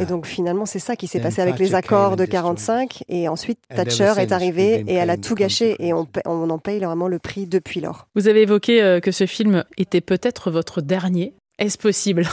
Et 0.00 0.06
donc 0.06 0.26
finalement, 0.26 0.66
c'est 0.66 0.78
ça 0.78 0.96
qui 0.96 1.06
s'est 1.06 1.20
passé 1.20 1.40
avec 1.42 1.58
les 1.58 1.74
accords 1.74 2.16
de 2.16 2.24
45. 2.24 3.04
Et 3.08 3.28
ensuite, 3.28 3.58
Thatcher 3.68 4.14
est 4.18 4.32
arrivée 4.32 4.84
et 4.88 4.94
elle 4.94 5.10
a 5.10 5.16
tout 5.16 5.34
gâché. 5.34 5.76
Et 5.78 5.92
on, 5.92 6.08
on 6.26 6.50
en 6.50 6.58
paye 6.58 6.80
vraiment 6.80 7.08
le 7.08 7.18
prix 7.18 7.46
depuis 7.46 7.80
lors. 7.80 8.08
Vous 8.14 8.28
avez 8.28 8.42
évoqué 8.42 8.82
euh, 8.82 9.00
que 9.00 9.12
ce 9.12 9.26
film 9.26 9.64
était 9.76 10.00
peut-être 10.00 10.50
votre 10.50 10.80
dernier. 10.80 11.34
Est-ce 11.56 11.78
possible? 11.78 12.26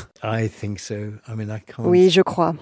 Oui, 1.88 2.10
je 2.10 2.22
crois. 2.22 2.56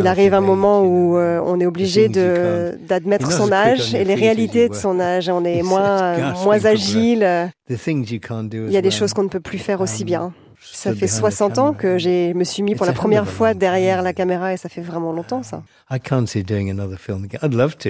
Il 0.00 0.06
arrive 0.08 0.34
un 0.34 0.40
moment 0.40 0.82
où 0.82 1.16
euh, 1.16 1.40
on 1.44 1.60
est 1.60 1.66
obligé 1.66 2.08
d'admettre 2.08 3.30
son 3.30 3.52
âge 3.52 3.94
et 3.94 4.04
les 4.04 4.16
réalités 4.16 4.68
de 4.68 4.74
son 4.74 4.98
âge. 4.98 5.28
On 5.28 5.44
est 5.44 5.62
moins, 5.62 6.34
moins 6.42 6.64
agile. 6.64 7.52
Il 7.68 8.72
y 8.72 8.76
a 8.76 8.82
des 8.82 8.90
choses 8.90 9.12
qu'on 9.12 9.22
ne 9.22 9.28
peut 9.28 9.38
plus 9.38 9.58
faire 9.58 9.80
aussi 9.80 10.02
um, 10.02 10.06
bien. 10.06 10.32
Ça 10.62 10.94
fait 10.94 11.06
60 11.06 11.58
ans 11.58 11.72
que 11.72 11.98
je 11.98 12.32
me 12.34 12.44
suis 12.44 12.62
mis 12.62 12.74
pour 12.74 12.86
la 12.86 12.92
première 12.92 13.26
fois 13.26 13.54
derrière 13.54 14.02
la 14.02 14.12
caméra 14.12 14.52
et 14.52 14.56
ça 14.56 14.68
fait 14.68 14.80
vraiment 14.80 15.12
longtemps 15.12 15.42
ça. 15.42 15.62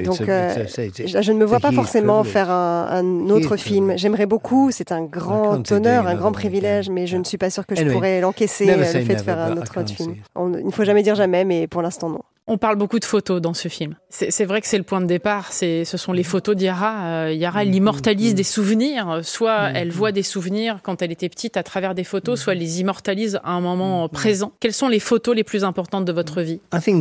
Donc, 0.03 0.21
euh, 0.23 0.67
je 0.67 1.33
ne 1.33 1.39
me 1.39 1.45
vois 1.45 1.61
pas 1.61 1.73
forcément 1.73 2.25
faire 2.25 2.51
un, 2.51 3.29
autre 3.31 3.57
film. 3.57 3.95
J'aimerais 3.97 4.27
beaucoup, 4.27 4.71
c'est 4.71 4.93
un 4.93 5.03
grand 5.03 5.71
honneur, 5.73 6.07
un 6.07 6.15
grand 6.15 6.33
privilège, 6.33 6.91
mais 6.91 7.07
je 7.07 7.17
ne 7.17 7.25
suis 7.25 7.39
pas 7.39 7.51
sûre 7.51 7.67
que 7.67 7.75
je 7.75 7.85
pourrais 7.85 8.21
l'encaisser 8.21 8.67
le 8.67 8.85
fait 8.85 9.15
de 9.15 9.23
faire 9.23 9.39
un 9.39 9.57
autre 9.57 9.85
film. 9.87 10.17
il 10.37 10.67
ne 10.67 10.71
faut 10.71 10.85
jamais 10.85 11.03
dire 11.03 11.15
jamais, 11.15 11.45
mais 11.45 11.67
pour 11.67 11.83
l'instant 11.83 12.09
non. 12.09 12.21
On 12.53 12.59
parle 12.59 12.75
beaucoup 12.75 12.99
de 12.99 13.05
photos 13.05 13.41
dans 13.41 13.55
ce 13.55 13.69
film. 13.69 13.95
C'est 14.09 14.45
vrai 14.45 14.61
que 14.61 14.67
c'est 14.67 14.77
le 14.77 14.83
point 14.83 15.01
de 15.01 15.07
départ. 15.07 15.53
Ce 15.53 15.85
sont 15.85 16.13
les 16.13 16.25
photos 16.25 16.57
d'Yara. 16.57 17.05
Euh, 17.05 17.33
Yara, 17.33 17.63
elle 17.63 17.73
immortalise 17.73 18.35
des 18.35 18.43
souvenirs. 18.43 19.21
Soit 19.23 19.71
elle 19.73 19.93
voit 19.93 20.11
des 20.11 20.25
souvenirs 20.25 20.81
quand 20.83 21.01
elle 21.01 21.13
était 21.13 21.29
petite 21.29 21.57
à 21.57 21.63
travers 21.63 21.95
des 21.95 22.03
photos, 22.03 22.41
soit 22.41 22.55
elle 22.55 22.59
les 22.59 22.81
immortalise 22.81 23.39
à 23.45 23.53
un 23.53 23.61
moment 23.61 24.09
présent. 24.09 24.51
Quelles 24.59 24.73
sont 24.73 24.89
les 24.89 24.99
photos 24.99 25.37
les 25.37 25.45
plus 25.45 25.63
importantes 25.63 26.05
de 26.05 26.11
votre 26.11 26.43
vie? 26.43 26.61
Celle 26.81 27.01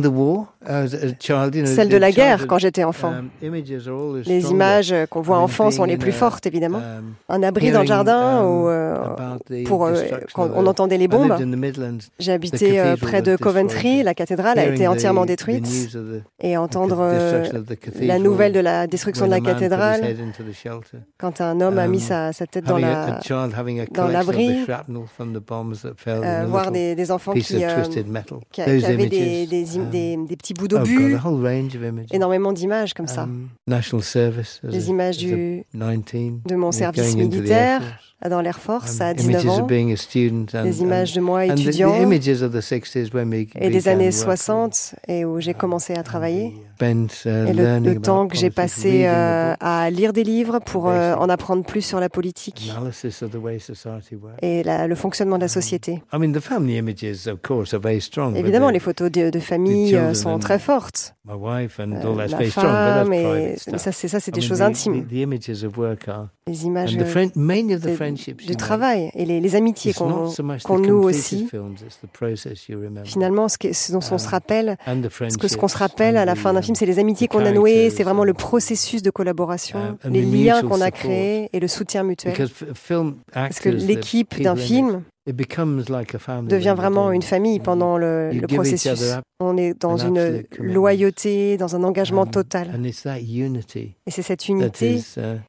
de 1.88 1.96
la 1.96 2.12
guerre 2.12 2.46
quand 2.46 2.58
j'étais 2.58 2.84
enfant. 2.84 3.12
Les 3.42 4.50
images 4.52 4.94
qu'on 5.10 5.20
voit 5.20 5.38
enfant 5.38 5.72
sont 5.72 5.82
les 5.82 5.96
plus 5.96 6.12
fortes, 6.12 6.46
évidemment. 6.46 6.80
Un 7.28 7.42
abri 7.42 7.72
dans 7.72 7.80
le 7.80 7.88
jardin 7.88 8.44
où, 8.44 8.68
euh, 8.68 8.98
pour, 9.66 9.86
euh, 9.86 9.96
quand 10.32 10.48
on 10.54 10.64
entendait 10.68 10.96
les 10.96 11.08
bombes. 11.08 11.36
J'ai 12.20 12.30
habité 12.30 12.80
près 13.00 13.20
de 13.20 13.34
Coventry. 13.34 14.04
La 14.04 14.14
cathédrale 14.14 14.56
a 14.56 14.66
été 14.66 14.86
entièrement 14.86 15.24
détruite 15.24 15.39
et 16.40 16.56
entendre 16.56 16.98
euh, 17.00 17.44
la 18.00 18.18
nouvelle 18.18 18.52
de 18.52 18.60
la 18.60 18.86
destruction 18.86 19.26
de 19.26 19.30
la 19.30 19.40
cathédrale 19.40 20.02
quand 21.18 21.40
un 21.40 21.60
homme 21.60 21.78
a 21.78 21.86
mis 21.86 22.02
um, 22.12 22.32
sa, 22.32 22.46
tête 22.46 22.64
dans 22.64 22.78
la 22.78 23.20
dans 23.92 24.08
l'abri, 24.08 24.64
euh, 26.06 26.46
voir 26.46 26.70
des, 26.70 26.94
des 26.94 27.10
enfants 27.10 27.32
qui, 27.32 27.64
euh, 27.64 27.82
qui, 28.50 28.60
avaient 28.60 29.06
des, 29.06 29.46
des, 29.46 29.76
um, 29.76 29.90
des, 29.90 30.16
des 30.16 30.36
petits 30.36 30.54
bouts 30.54 30.64
oh, 30.64 30.78
d'obus, 30.78 31.16
énormément 32.12 32.52
d'images 32.52 32.94
comme 32.94 33.08
ça. 33.08 33.22
Um, 33.24 33.48
les 34.62 34.90
images 34.90 35.18
du, 35.18 35.64
de 35.74 36.54
mon 36.54 36.72
service 36.72 37.16
militaire 37.16 38.09
dans 38.28 38.40
l'Air 38.40 38.58
Force 38.58 39.00
à 39.00 39.14
19 39.14 39.48
ans, 39.48 39.66
des 39.66 40.82
images 40.82 41.14
de 41.14 41.20
moi 41.20 41.46
étudiant 41.46 41.94
et 43.54 43.70
des 43.70 43.88
années 43.88 44.12
60 44.12 44.94
et 45.08 45.24
où 45.24 45.40
j'ai 45.40 45.54
commencé 45.54 45.94
à 45.94 46.02
travailler. 46.02 46.54
Uh, 46.82 46.86
et 47.46 47.52
le, 47.52 48.00
temps 48.00 48.26
que 48.26 48.36
j'ai 48.36 48.48
passé 48.48 49.02
euh, 49.04 49.54
à 49.60 49.90
lire 49.90 50.14
des 50.14 50.24
livres 50.24 50.60
pour 50.64 50.88
euh, 50.88 51.14
en 51.14 51.28
apprendre 51.28 51.62
plus 51.62 51.82
sur 51.82 52.00
la 52.00 52.08
politique 52.08 52.72
et 54.42 54.62
le 54.62 54.94
fonctionnement 54.94 55.36
de 55.36 55.42
la 55.42 55.44
um, 55.44 55.48
société. 55.48 56.02
Évidemment, 58.34 58.70
les 58.70 58.78
photos 58.78 59.10
de, 59.10 59.30
de 59.30 59.40
famille 59.40 59.94
euh, 59.94 60.14
sont 60.14 60.38
très 60.38 60.58
fortes. 60.58 61.14
ma 62.28 62.44
femme, 62.44 63.12
et, 63.12 63.56
ça, 63.56 63.92
c'est 63.92 64.30
des 64.30 64.40
choses 64.40 64.62
intimes. 64.62 65.06
Les 66.50 66.66
images 66.66 66.96
du 66.96 68.56
travail 68.56 69.10
et 69.14 69.24
les, 69.24 69.54
amitiés 69.54 69.92
qu'on 69.92 70.78
noue 70.78 71.02
aussi. 71.04 71.48
Finalement, 73.04 73.48
ce, 73.48 73.56
ce 73.72 73.92
dont 73.92 73.98
on 73.98 74.18
se 74.18 74.24
um, 74.24 74.30
rappelle, 74.30 74.76
ce 74.86 75.56
qu'on 75.56 75.68
se 75.68 75.78
rappelle 75.78 76.16
à 76.16 76.24
la 76.24 76.34
fin 76.34 76.52
d'un 76.52 76.62
film, 76.62 76.74
c'est 76.74 76.86
les 76.86 76.98
amitiés 76.98 77.28
qu'on 77.28 77.44
a 77.44 77.52
nouées, 77.52 77.90
c'est 77.90 78.02
vraiment 78.02 78.24
le 78.24 78.34
processus 78.34 79.02
de 79.02 79.10
collaboration, 79.10 79.96
les 80.04 80.22
liens 80.22 80.62
qu'on 80.62 80.80
a 80.80 80.90
créés 80.90 81.50
et 81.52 81.60
le 81.60 81.68
soutien 81.68 82.02
mutuel. 82.02 82.34
Parce 83.32 83.60
que 83.60 83.68
l'équipe 83.68 84.42
d'un 84.42 84.56
film 84.56 85.02
devient 85.26 86.74
vraiment 86.76 87.12
une 87.12 87.22
famille 87.22 87.60
pendant 87.60 87.98
le, 87.98 88.30
le 88.32 88.46
processus. 88.46 89.14
On 89.40 89.56
est 89.56 89.78
dans 89.80 89.96
une 89.96 90.44
loyauté, 90.58 91.56
dans 91.56 91.76
un 91.76 91.84
engagement 91.84 92.26
total. 92.26 92.70
Et 92.84 94.10
c'est 94.10 94.22
cette 94.22 94.48
unité 94.48 95.02
uh, 95.16 95.40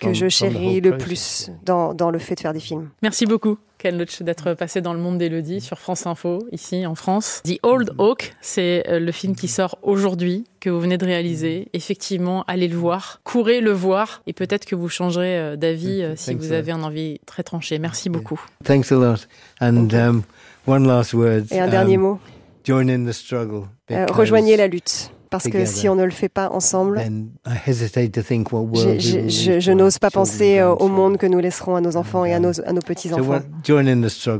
que 0.00 0.12
je 0.14 0.28
chéris 0.28 0.80
le 0.80 0.96
plus 0.98 1.50
dans, 1.64 1.94
dans 1.94 2.10
le 2.10 2.18
fait 2.18 2.34
de 2.34 2.40
faire 2.40 2.52
des 2.52 2.60
films. 2.60 2.90
Merci 3.02 3.26
beaucoup. 3.26 3.58
Ken 3.78 3.96
Loach, 3.96 4.22
d'être 4.22 4.54
passé 4.54 4.80
dans 4.80 4.92
le 4.92 4.98
monde 4.98 5.18
d'Elodie 5.18 5.60
sur 5.60 5.78
France 5.78 6.06
Info, 6.06 6.46
ici 6.50 6.84
en 6.84 6.96
France? 6.96 7.42
The 7.44 7.60
Old 7.62 7.92
Oak, 7.98 8.34
c'est 8.40 8.84
euh, 8.88 8.98
le 8.98 9.12
film 9.12 9.36
qui 9.36 9.46
sort 9.46 9.78
aujourd'hui, 9.82 10.44
que 10.58 10.68
vous 10.68 10.80
venez 10.80 10.98
de 10.98 11.04
réaliser. 11.04 11.68
Effectivement, 11.74 12.44
allez 12.48 12.66
le 12.66 12.76
voir, 12.76 13.20
courez 13.22 13.60
le 13.60 13.70
voir, 13.70 14.22
et 14.26 14.32
peut-être 14.32 14.64
que 14.64 14.74
vous 14.74 14.88
changerez 14.88 15.38
euh, 15.38 15.56
d'avis 15.56 16.02
euh, 16.02 16.14
si 16.16 16.34
vous 16.34 16.50
avez 16.50 16.72
un 16.72 16.82
envie 16.82 17.20
très 17.24 17.44
tranché. 17.44 17.78
Merci 17.78 18.08
beaucoup. 18.08 18.40
Thanks 18.64 18.90
a 18.90 18.96
lot. 18.96 19.28
And 19.60 19.88
um, 19.92 20.22
one 20.66 20.86
last 20.86 21.14
word. 21.14 21.44
Et 21.52 21.60
un 21.60 21.68
dernier 21.68 21.96
um, 21.96 22.02
mot. 22.02 22.20
Join 22.64 22.88
in 22.88 23.06
the 23.06 23.12
struggle. 23.12 23.68
rejoignez 23.88 24.56
la 24.56 24.66
lutte. 24.66 25.12
Parce 25.30 25.48
que 25.48 25.64
si 25.64 25.88
on 25.88 25.94
ne 25.94 26.04
le 26.04 26.10
fait 26.10 26.28
pas 26.28 26.50
ensemble, 26.50 27.02
je, 27.46 29.60
je, 29.60 29.72
n'ose 29.72 29.98
pas 29.98 30.10
penser 30.10 30.62
au 30.62 30.88
monde 30.88 31.16
que 31.16 31.26
nous 31.26 31.38
laisserons 31.38 31.76
à 31.76 31.80
nos 31.80 31.96
enfants 31.96 32.24
et 32.24 32.32
à 32.32 32.40
nos, 32.40 32.60
à 32.60 32.72
nos 32.72 32.80
petits-enfants. 32.80 33.40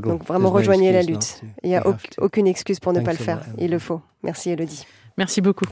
Donc 0.03 0.25
vraiment 0.25 0.49
rejoignez 0.49 0.91
la 0.91 1.01
lutte. 1.01 1.41
Il 1.63 1.69
n'y 1.69 1.75
a 1.75 1.83
aucune 2.17 2.47
excuse 2.47 2.79
pour 2.79 2.93
ne 2.93 3.01
pas 3.01 3.11
le 3.11 3.17
faire. 3.17 3.41
Il 3.57 3.71
le 3.71 3.79
faut. 3.79 4.01
Merci 4.23 4.51
Elodie. 4.51 4.85
Merci 5.17 5.41
beaucoup. 5.41 5.65